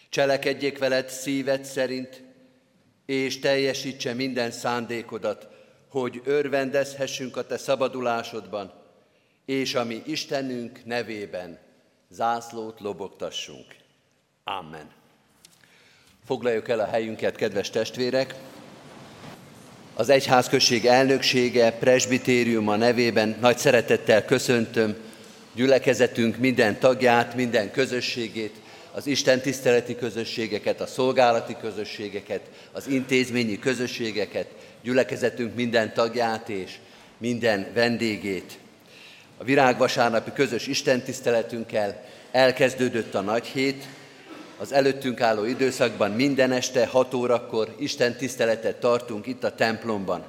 Cselekedjék 0.09 0.79
veled 0.79 1.09
szíved 1.09 1.65
szerint, 1.65 2.23
és 3.07 3.39
teljesítse 3.39 4.13
minden 4.13 4.51
szándékodat, 4.51 5.49
hogy 5.89 6.21
örvendezhessünk 6.25 7.37
a 7.37 7.47
te 7.47 7.57
szabadulásodban, 7.57 8.73
és 9.45 9.75
ami 9.75 10.03
Istenünk 10.07 10.85
nevében 10.85 11.59
zászlót 12.11 12.81
lobogtassunk. 12.81 13.67
Amen. 14.45 14.91
Foglaljuk 16.25 16.69
el 16.69 16.81
a 16.81 16.87
helyünket, 16.87 17.37
kedves 17.37 17.71
testvérek! 17.71 18.35
Az 19.97 20.09
egyházközség 20.09 20.87
elnöksége, 20.87 21.73
presbitériuma 21.73 22.77
nevében 22.77 23.37
nagy 23.41 23.59
szeretettel 23.59 24.25
köszöntöm 24.25 24.97
gyülekezetünk 25.55 26.37
minden 26.37 26.79
tagját, 26.79 27.35
minden 27.35 27.71
közösségét, 27.71 28.55
az 28.93 29.07
Isten 29.07 29.41
tiszteleti 29.41 29.97
közösségeket, 29.97 30.81
a 30.81 30.87
szolgálati 30.87 31.57
közösségeket, 31.61 32.41
az 32.73 32.89
intézményi 32.89 33.59
közösségeket, 33.59 34.47
gyülekezetünk 34.83 35.55
minden 35.55 35.93
tagját 35.93 36.49
és 36.49 36.73
minden 37.19 37.67
vendégét. 37.75 38.59
A 39.39 39.45
virágvasárnapi 39.45 40.33
közös 40.33 40.67
istentiszteletünkkel 40.67 42.05
elkezdődött 42.33 43.15
a 43.15 43.21
nagy 43.21 43.47
hét, 43.47 43.85
az 44.59 44.73
előttünk 44.73 45.21
álló 45.21 45.45
időszakban 45.45 46.11
minden 46.11 46.53
este 46.53 46.87
6 46.87 47.15
órakor 47.15 47.75
Isten 47.79 48.17
tiszteletet 48.17 48.81
tartunk 48.81 49.27
itt 49.27 49.45
a 49.45 49.55
templomban. 49.55 50.25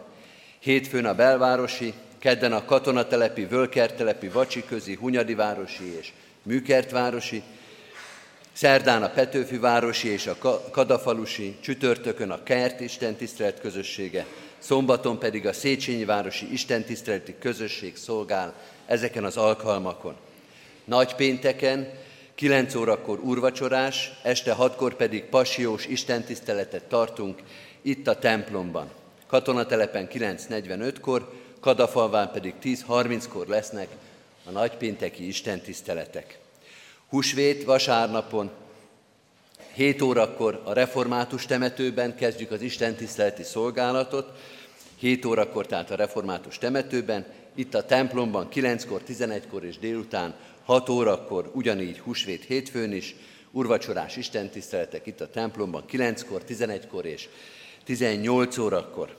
Hétfőn 0.59 1.05
a 1.05 1.15
belvárosi, 1.15 1.93
kedden 2.19 2.53
a 2.53 2.65
katonatelepi, 2.65 3.45
völkertelepi, 3.45 4.28
vacsiközi, 4.28 4.95
hunyadivárosi 4.95 5.97
és 5.99 6.11
műkertvárosi, 6.43 7.43
Szerdán 8.55 9.03
a 9.03 9.09
Petőfi 9.09 9.57
városi 9.57 10.07
és 10.07 10.28
a 10.28 10.61
Kadafalusi, 10.71 11.57
csütörtökön 11.61 12.30
a 12.30 12.43
Kert 12.43 12.80
istentisztelet 12.80 13.59
közössége, 13.59 14.26
szombaton 14.59 15.19
pedig 15.19 15.47
a 15.47 15.53
Széchenyi 15.53 16.05
városi 16.05 16.51
istentiszteleti 16.51 17.36
közösség 17.39 17.95
szolgál 17.95 18.53
ezeken 18.86 19.23
az 19.23 19.38
alkalmakon. 19.38 20.15
Nagy 20.86 21.15
pénteken 21.15 21.89
9 22.36 22.75
órakor 22.75 23.19
úrvacsorás, 23.19 24.11
este 24.21 24.55
6-kor 24.59 24.95
pedig 24.95 25.23
pasiós 25.23 25.86
istentiszteletet 25.86 26.83
tartunk 26.83 27.41
itt 27.81 28.07
a 28.07 28.19
templomban. 28.19 28.89
Katonatelepen 29.27 30.07
9.45-kor, 30.07 31.31
Kadafalván 31.59 32.31
pedig 32.31 32.53
10.30-kor 32.63 33.47
lesznek 33.47 33.88
a 34.45 34.51
nagypénteki 34.51 35.27
istentiszteletek. 35.27 36.39
Húsvét 37.09 37.63
vasárnapon 37.63 38.51
7 39.73 40.01
órakor 40.01 40.61
a 40.63 40.73
református 40.73 41.45
temetőben 41.45 42.15
kezdjük 42.15 42.51
az 42.51 42.61
istentiszteleti 42.61 43.43
szolgálatot, 43.43 44.31
7 44.99 45.25
órakor 45.25 45.65
tehát 45.65 45.91
a 45.91 45.95
református 45.95 46.57
temetőben, 46.57 47.25
itt 47.56 47.74
a 47.74 47.86
templomban 47.86 48.47
9-kor, 48.53 49.01
11-kor 49.08 49.64
és 49.64 49.78
délután 49.78 50.36
6 50.66 50.89
órakor, 50.89 51.51
ugyanígy 51.53 51.99
húsvét 51.99 52.43
hétfőn 52.43 52.93
is, 52.93 53.16
urvacsorás 53.51 54.16
istentiszteletek 54.16 55.06
itt 55.06 55.22
a 55.22 55.30
templomban 55.30 55.84
9-kor, 55.91 56.41
11-kor 56.49 57.06
és 57.06 57.30
18 57.84 58.58
órakor. 58.58 59.16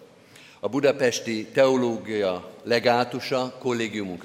A 0.60 0.68
budapesti 0.68 1.46
teológia 1.46 2.52
legátusa, 2.62 3.56
kollégiumunk 3.58 4.24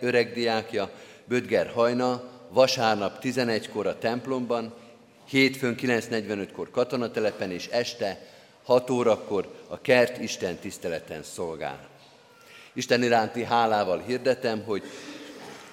öregdiákja, 0.00 0.90
Bödger 1.24 1.66
Hajna, 1.66 2.22
vasárnap 2.48 3.18
11-kor 3.22 3.86
a 3.86 3.98
templomban, 3.98 4.74
hétfőn 5.28 5.74
9.45-kor 5.80 6.70
katonatelepen 6.70 7.50
és 7.50 7.66
este 7.66 8.26
6 8.64 8.90
órakor 8.90 9.48
a 9.68 9.80
kert 9.80 10.18
Isten 10.18 10.56
tiszteleten 10.56 11.22
szolgál. 11.22 11.93
Isten 12.74 13.02
iránti 13.02 13.44
hálával 13.44 13.98
hirdetem, 14.06 14.62
hogy 14.64 14.82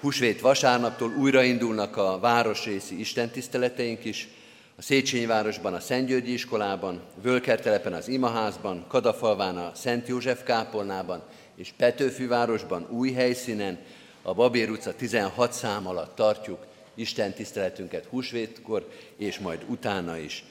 Húsvét 0.01 0.41
vasárnaptól 0.41 1.13
újraindulnak 1.17 1.97
a 1.97 2.19
városrészi 2.19 2.99
istentiszteleteink 2.99 4.05
is, 4.05 4.27
a 4.75 4.81
Széchenyi 4.81 5.25
városban 5.25 5.73
a 5.73 5.79
Szent 5.79 6.07
Györgyi 6.07 6.33
iskolában, 6.33 7.01
Völkertelepen 7.21 7.93
az 7.93 8.07
Imaházban, 8.07 8.85
Kadafalván 8.87 9.57
a 9.57 9.71
Szent 9.75 10.07
József 10.07 10.43
kápolnában 10.43 11.23
és 11.55 11.73
Petőfi 11.77 12.25
városban 12.25 12.87
új 12.89 13.11
helyszínen, 13.11 13.79
a 14.21 14.33
Babér 14.33 14.69
utca 14.69 14.95
16 14.95 15.53
szám 15.53 15.87
alatt 15.87 16.15
tartjuk 16.15 16.65
Isten 16.95 17.33
tiszteletünket 17.33 18.05
húsvétkor, 18.05 18.89
és 19.17 19.39
majd 19.39 19.63
utána 19.67 20.17
is 20.17 20.43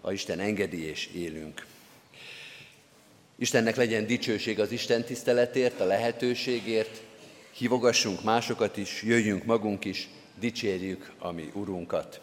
a 0.00 0.12
Isten 0.12 0.40
engedi 0.40 0.84
és 0.86 1.06
élünk. 1.14 1.66
Istennek 3.38 3.76
legyen 3.76 4.06
dicsőség 4.06 4.60
az 4.60 4.72
Isten 4.72 5.04
tiszteletért, 5.04 5.80
a 5.80 5.84
lehetőségért, 5.84 7.02
hívogassunk 7.50 8.24
másokat 8.24 8.76
is, 8.76 9.02
jöjjünk 9.02 9.44
magunk 9.44 9.84
is, 9.84 10.08
dicsérjük 10.40 11.12
a 11.18 11.30
mi 11.30 11.50
Urunkat. 11.54 12.20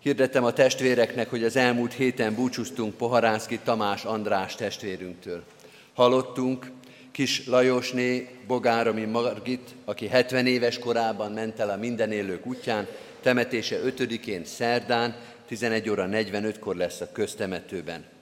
Hirdettem 0.00 0.44
a 0.44 0.52
testvéreknek, 0.52 1.30
hogy 1.30 1.44
az 1.44 1.56
elmúlt 1.56 1.92
héten 1.92 2.34
búcsúztunk 2.34 2.94
Poharánszki 2.94 3.58
Tamás 3.58 4.04
András 4.04 4.54
testvérünktől. 4.54 5.44
Hallottunk 5.94 6.70
kis 7.12 7.46
Lajosné 7.46 8.28
Bogáromi 8.46 9.04
Margit, 9.04 9.74
aki 9.84 10.06
70 10.06 10.46
éves 10.46 10.78
korában 10.78 11.32
ment 11.32 11.58
el 11.58 11.70
a 11.70 11.76
minden 11.76 12.12
élők 12.12 12.46
útján, 12.46 12.86
temetése 13.22 13.80
5-én 13.84 14.44
szerdán, 14.44 15.16
11 15.46 15.88
óra 15.88 16.08
45-kor 16.10 16.76
lesz 16.76 17.00
a 17.00 17.12
köztemetőben. 17.12 18.13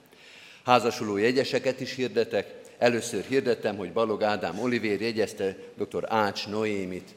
Házasuló 0.63 1.17
jegyeseket 1.17 1.79
is 1.79 1.95
hirdetek. 1.95 2.61
Először 2.77 3.23
hirdettem, 3.23 3.77
hogy 3.77 3.93
Balog 3.93 4.23
Ádám 4.23 4.59
Olivér 4.59 5.01
jegyezte 5.01 5.55
dr. 5.77 6.05
Ács 6.07 6.47
Noémit. 6.47 7.15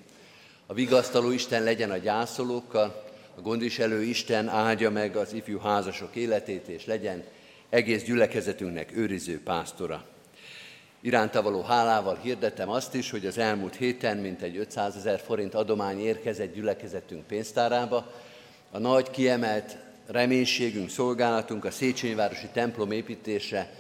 A 0.67 0.75
vigasztaló 0.75 1.31
Isten 1.31 1.63
legyen 1.63 1.91
a 1.91 1.97
gyászolókkal, 1.97 3.05
a 3.37 3.41
gondviselő 3.41 4.03
Isten 4.03 4.49
áldja 4.49 4.91
meg 4.91 5.17
az 5.17 5.33
ifjú 5.33 5.59
házasok 5.59 6.17
életét, 6.17 6.69
és 6.69 6.87
legyen 6.87 7.25
egész 7.69 8.05
gyülekezetünknek 8.05 8.97
őriző 8.97 9.41
pásztora. 9.43 10.05
Iránta 11.01 11.43
való 11.43 11.63
hálával 11.63 12.19
hirdetem 12.23 12.71
azt 12.71 12.95
is, 12.95 13.11
hogy 13.11 13.27
az 13.27 13.39
elmúlt 13.39 13.77
héten 13.77 14.17
mintegy 14.17 14.57
500 14.57 14.97
ezer 14.97 15.21
forint 15.21 15.55
adomány 15.55 16.01
érkezett 16.01 16.55
gyülekezetünk 16.55 17.27
pénztárába. 17.27 18.13
A 18.71 18.79
nagy 18.79 19.11
kiemelt 19.11 19.77
reménységünk, 20.07 20.91
szolgálatunk 20.91 21.65
a 21.65 21.71
Széchenyi 21.71 22.15
városi 22.15 22.49
templom 22.53 22.91
építése 22.91 23.71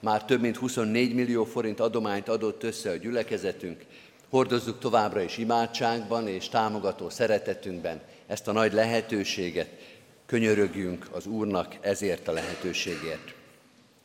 már 0.00 0.24
több 0.24 0.40
mint 0.40 0.56
24 0.56 1.14
millió 1.14 1.44
forint 1.44 1.80
adományt 1.80 2.28
adott 2.28 2.62
össze 2.62 2.90
a 2.90 2.96
gyülekezetünk. 2.96 3.84
Hordozzuk 4.30 4.78
továbbra 4.78 5.20
is 5.20 5.38
imádságban 5.38 6.28
és 6.28 6.48
támogató 6.48 7.10
szeretetünkben 7.10 8.00
ezt 8.26 8.48
a 8.48 8.52
nagy 8.52 8.72
lehetőséget. 8.72 9.68
Könyörögjünk 10.26 11.06
az 11.12 11.26
Úrnak 11.26 11.76
ezért 11.80 12.28
a 12.28 12.32
lehetőségért. 12.32 13.34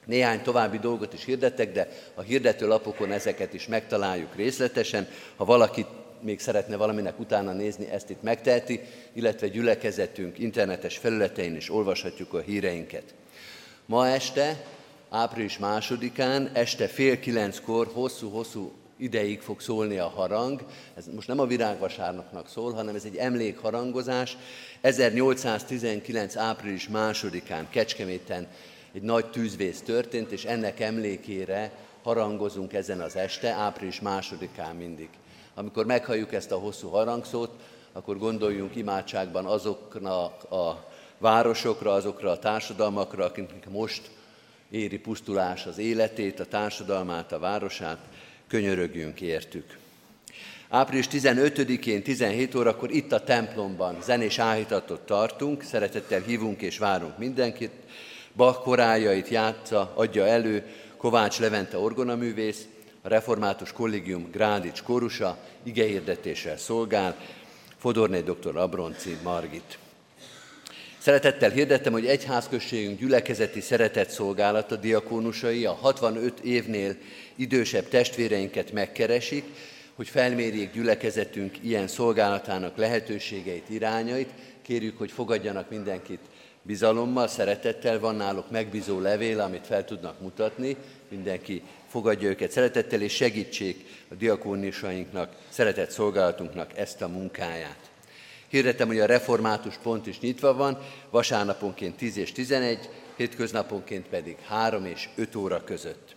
Néhány 0.05 0.41
további 0.41 0.79
dolgot 0.79 1.13
is 1.13 1.25
hirdetek, 1.25 1.71
de 1.71 1.89
a 2.13 2.21
hirdető 2.21 2.67
lapokon 2.67 3.11
ezeket 3.11 3.53
is 3.53 3.67
megtaláljuk 3.67 4.35
részletesen. 4.35 5.07
Ha 5.35 5.45
valaki 5.45 5.85
még 6.23 6.39
szeretne 6.39 6.75
valaminek 6.75 7.19
utána 7.19 7.51
nézni, 7.51 7.89
ezt 7.89 8.09
itt 8.09 8.21
megteheti, 8.21 8.79
illetve 9.13 9.47
gyülekezetünk 9.47 10.39
internetes 10.39 10.97
felületein 10.97 11.55
is 11.55 11.69
olvashatjuk 11.69 12.33
a 12.33 12.39
híreinket. 12.39 13.13
Ma 13.85 14.07
este 14.07 14.65
április 15.09 15.57
másodikán, 15.57 16.49
este 16.53 16.87
fél 16.87 17.19
kilenckor 17.19 17.89
hosszú-hosszú 17.93 18.71
ideig 18.97 19.41
fog 19.41 19.61
szólni 19.61 19.97
a 19.97 20.07
harang. 20.07 20.65
Ez 20.95 21.05
most 21.15 21.27
nem 21.27 21.39
a 21.39 21.45
virágvasárnapnak 21.45 22.47
szól, 22.47 22.73
hanem 22.73 22.95
ez 22.95 23.05
egy 23.05 23.15
emlékharangozás. 23.15 24.37
1819. 24.81 26.35
április 26.35 26.87
másodikán 26.87 27.67
Kecskeméten 27.69 28.47
egy 28.93 29.01
nagy 29.01 29.29
tűzvész 29.29 29.81
történt, 29.81 30.31
és 30.31 30.45
ennek 30.45 30.79
emlékére 30.79 31.71
harangozunk 32.03 32.73
ezen 32.73 32.99
az 32.99 33.15
este, 33.15 33.51
április 33.51 34.01
másodikán 34.01 34.75
mindig. 34.75 35.09
Amikor 35.53 35.85
meghalljuk 35.85 36.33
ezt 36.33 36.51
a 36.51 36.57
hosszú 36.57 36.89
harangszót, 36.89 37.51
akkor 37.91 38.17
gondoljunk 38.17 38.75
imádságban 38.75 39.45
azoknak 39.45 40.51
a 40.51 40.85
városokra, 41.17 41.93
azokra 41.93 42.31
a 42.31 42.39
társadalmakra, 42.39 43.25
akiknek 43.25 43.69
most 43.69 44.09
éri 44.69 44.99
pusztulás 44.99 45.65
az 45.65 45.77
életét, 45.77 46.39
a 46.39 46.45
társadalmát, 46.45 47.31
a 47.31 47.39
városát, 47.39 47.97
könyörögjünk 48.47 49.21
értük. 49.21 49.77
Április 50.69 51.07
15-én 51.11 52.03
17 52.03 52.55
órakor 52.55 52.91
itt 52.91 53.11
a 53.11 53.23
templomban 53.23 53.97
zenés 54.01 54.39
áhítatot 54.39 55.01
tartunk, 55.01 55.63
szeretettel 55.63 56.21
hívunk 56.21 56.61
és 56.61 56.77
várunk 56.77 57.17
mindenkit. 57.17 57.71
Bach 58.35 58.61
korájait 58.61 59.27
játsza, 59.27 59.91
adja 59.95 60.25
elő 60.25 60.65
Kovács 60.97 61.39
Levente 61.39 61.77
orgonaművész, 61.77 62.67
a 63.05 63.09
Református 63.09 63.71
Kollégium 63.71 64.29
Grádics 64.31 64.83
korusa, 64.83 65.37
igehirdetéssel 65.63 66.57
szolgál, 66.57 67.15
Fodorné 67.77 68.19
dr. 68.19 68.57
Abronci 68.57 69.17
Margit. 69.23 69.77
Szeretettel 70.97 71.49
hirdettem, 71.49 71.91
hogy 71.91 72.05
egyházközségünk 72.05 72.99
gyülekezeti 72.99 73.61
szeretett 73.61 74.09
szolgálata 74.09 74.75
diakónusai 74.75 75.65
a 75.65 75.73
65 75.73 76.39
évnél 76.39 76.95
idősebb 77.35 77.87
testvéreinket 77.87 78.71
megkeresik, 78.71 79.43
hogy 79.95 80.07
felmérjék 80.07 80.71
gyülekezetünk 80.71 81.63
ilyen 81.63 81.87
szolgálatának 81.87 82.77
lehetőségeit, 82.77 83.69
irányait. 83.69 84.29
Kérjük, 84.61 84.97
hogy 84.97 85.11
fogadjanak 85.11 85.69
mindenkit 85.69 86.19
bizalommal, 86.61 87.27
szeretettel. 87.27 87.99
Van 87.99 88.15
náluk 88.15 88.51
megbízó 88.51 88.99
levél, 88.99 89.39
amit 89.39 89.65
fel 89.65 89.85
tudnak 89.85 90.21
mutatni. 90.21 90.75
Mindenki 91.09 91.61
fogadja 91.93 92.29
őket 92.29 92.51
szeretettel, 92.51 93.01
és 93.01 93.13
segítsék 93.13 93.85
a 94.11 94.13
diakónusainknak, 94.13 95.35
szeretett 95.49 95.89
szolgálatunknak 95.89 96.77
ezt 96.77 97.01
a 97.01 97.07
munkáját. 97.07 97.79
Hirdetem, 98.47 98.87
hogy 98.87 98.99
a 98.99 99.05
református 99.05 99.75
pont 99.83 100.07
is 100.07 100.19
nyitva 100.19 100.53
van, 100.53 100.77
vasárnaponként 101.09 101.95
10 101.97 102.17
és 102.17 102.31
11, 102.31 102.89
hétköznaponként 103.15 104.07
pedig 104.07 104.37
3 104.47 104.85
és 104.85 105.09
5 105.15 105.35
óra 105.35 105.63
között. 105.63 106.15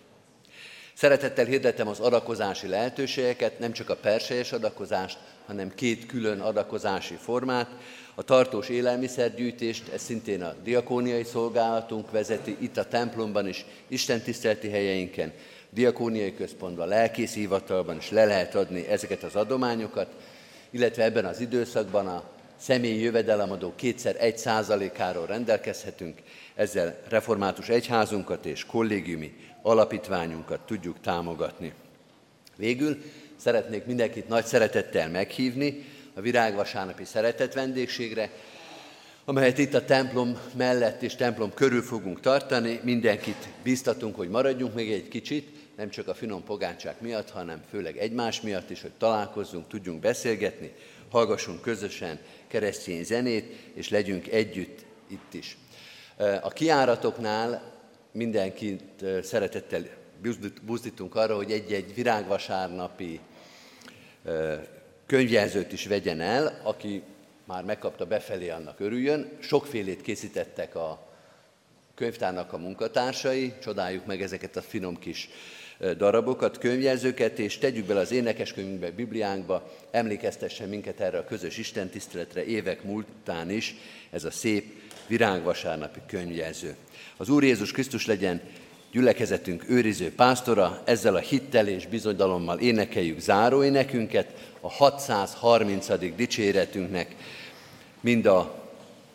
Szeretettel 0.95 1.45
hirdetem 1.45 1.89
az 1.89 2.01
adakozási 2.01 2.68
lehetőségeket, 2.68 3.59
nem 3.59 3.72
csak 3.72 3.91
a 3.91 3.97
perselyes 3.97 4.53
adakozást, 4.53 5.18
hanem 5.47 5.74
két 5.74 6.07
külön 6.07 6.41
adakozási 6.41 7.14
formát. 7.14 7.70
A 8.14 8.22
tartós 8.22 8.68
élelmiszergyűjtést, 8.68 9.89
ez 9.93 10.03
szintén 10.03 10.43
a 10.43 10.55
diakóniai 10.64 11.24
szolgálatunk 11.24 12.11
vezeti, 12.11 12.57
itt 12.61 12.77
a 12.77 12.89
templomban 12.89 13.49
is, 13.49 13.64
Isten 13.89 14.20
tisztelti 14.20 14.68
helyeinken, 14.68 15.33
diakóniai 15.77 16.35
központban, 16.35 16.89
lelkész 16.89 17.35
hivatalban 17.35 17.97
is 17.97 18.11
le 18.11 18.24
lehet 18.24 18.55
adni 18.55 18.89
ezeket 18.89 19.22
az 19.22 19.35
adományokat, 19.37 20.09
illetve 20.70 21.05
ebben 21.05 21.24
az 21.24 21.41
időszakban 21.41 22.07
a 22.07 22.24
személyi 22.57 23.01
jövedelemadó 23.01 23.72
kétszer 23.77 24.16
egy 24.18 24.39
százalékáról 24.39 25.27
rendelkezhetünk, 25.27 26.18
ezzel 26.55 26.99
református 27.09 27.68
egyházunkat 27.68 28.47
és 28.47 28.64
kollégiumi 28.64 29.35
alapítványunkat 29.62 30.61
tudjuk 30.61 31.01
támogatni. 31.01 31.72
Végül 32.57 32.97
szeretnék 33.37 33.85
mindenkit 33.85 34.29
nagy 34.29 34.45
szeretettel 34.45 35.09
meghívni 35.09 35.85
a 36.14 36.20
virágvasárnapi 36.20 37.05
szeretet 37.05 37.55
vendégségre, 37.55 38.31
amelyet 39.24 39.59
itt 39.59 39.74
a 39.74 39.85
templom 39.85 40.39
mellett 40.57 41.03
és 41.03 41.14
templom 41.14 41.55
körül 41.55 41.83
fogunk 41.83 42.20
tartani. 42.20 42.81
Mindenkit 42.83 43.49
biztatunk, 43.62 44.16
hogy 44.16 44.29
maradjunk 44.29 44.74
még 44.74 44.93
egy 44.93 45.09
kicsit, 45.09 45.65
nem 45.77 45.91
csak 45.91 46.09
a 46.09 46.14
finom 46.14 46.45
pogácsák 46.45 47.01
miatt, 47.01 47.31
hanem 47.31 47.62
főleg 47.70 47.97
egymás 47.97 48.41
miatt 48.41 48.70
is, 48.70 48.83
hogy 48.83 48.93
találkozzunk, 48.99 49.68
tudjunk 49.68 50.01
beszélgetni, 50.01 50.72
hallgassunk 51.11 51.61
közösen 51.61 52.18
keresztény 52.47 53.05
zenét, 53.05 53.57
és 53.74 53.89
legyünk 53.89 54.29
együtt 54.29 54.85
itt 55.09 55.35
is. 55.35 55.57
A 56.43 56.49
kiáratoknál 56.49 57.72
mindenkit 58.12 59.05
szeretettel 59.22 59.83
buzdítunk 60.62 61.14
arra, 61.14 61.37
hogy 61.37 61.53
egy-egy 61.53 61.95
virágvasárnapi 61.95 63.20
könyvjelzőt 65.07 65.72
is 65.72 65.87
vegyen 65.87 66.20
el, 66.20 66.61
aki 66.62 67.03
már 67.45 67.64
megkapta 67.64 68.07
befelé, 68.07 68.49
annak 68.49 68.81
örüljön. 68.81 69.31
Sokfélét 69.41 70.01
készítettek 70.01 70.74
a 70.74 71.07
könyvtárnak 71.95 72.53
a 72.53 72.59
munkatársai, 72.59 73.53
csodáljuk 73.62 74.07
meg 74.07 74.22
ezeket 74.22 74.57
a 74.57 74.62
finom 74.62 74.99
kis 74.99 75.29
darabokat, 75.97 76.59
könyvjelzőket, 76.59 77.39
és 77.39 77.59
tegyük 77.59 77.87
bele 77.87 78.01
az 78.01 78.12
énekeskönyvünkbe, 78.12 78.91
Bibliánkba, 78.91 79.72
emlékeztessen 79.91 80.68
minket 80.68 81.01
erre 81.01 81.18
a 81.18 81.24
közös 81.24 81.59
istentiszteletre 81.59 82.45
évek 82.45 82.85
múltán 82.85 83.51
is, 83.51 83.74
ez 84.11 84.24
a 84.24 84.31
szép 84.31 84.64
virágvasárnapi 85.07 86.01
könyvjelző. 86.07 86.74
Az 87.16 87.29
Úr 87.29 87.45
Jézus 87.45 87.72
Krisztus 87.72 88.07
legyen 88.07 88.41
gyülekezetünk 88.93 89.64
őriző 89.68 90.12
pásztora, 90.12 90.83
ezzel 90.85 91.14
a 91.14 91.18
hittel 91.18 91.68
és 91.68 91.87
bizonyalommal 91.87 92.59
énekeljük 92.59 93.18
záróénekünket, 93.18 94.33
a 94.61 94.70
630. 94.70 96.14
dicséretünknek 96.16 97.14
mind 98.01 98.27
a 98.27 98.64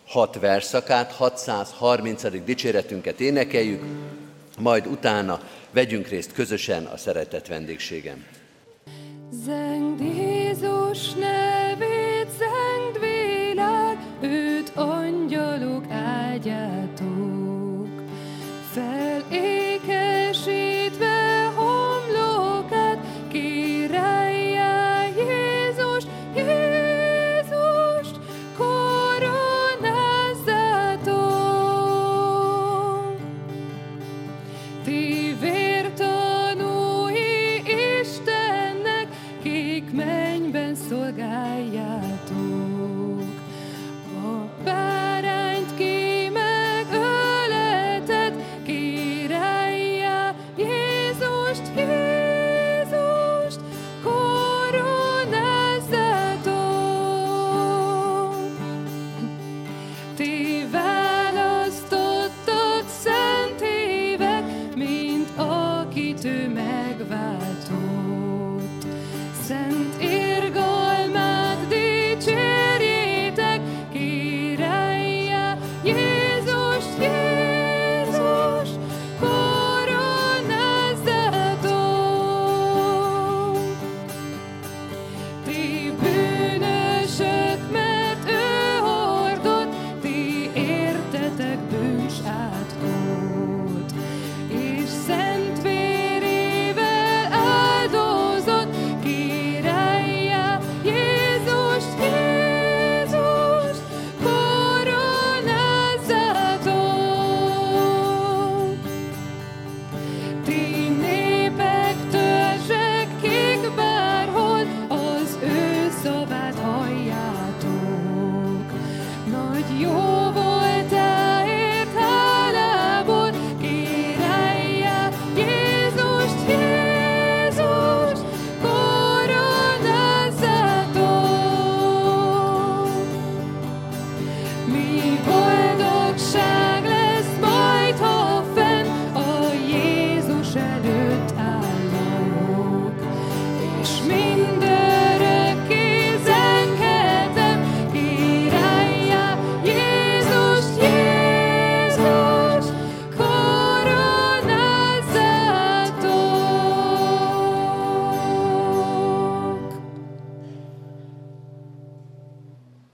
hat 0.06 0.40
verszakát, 0.40 1.12
630. 1.12 2.44
dicséretünket 2.44 3.20
énekeljük, 3.20 3.84
majd 4.60 4.88
utána 4.88 5.42
vegyünk 5.72 6.08
részt 6.08 6.34
közösen 6.34 6.86
a 6.86 6.98
szeretett 6.98 7.48
vendégségem. 7.48 8.26
Zengd 9.32 10.11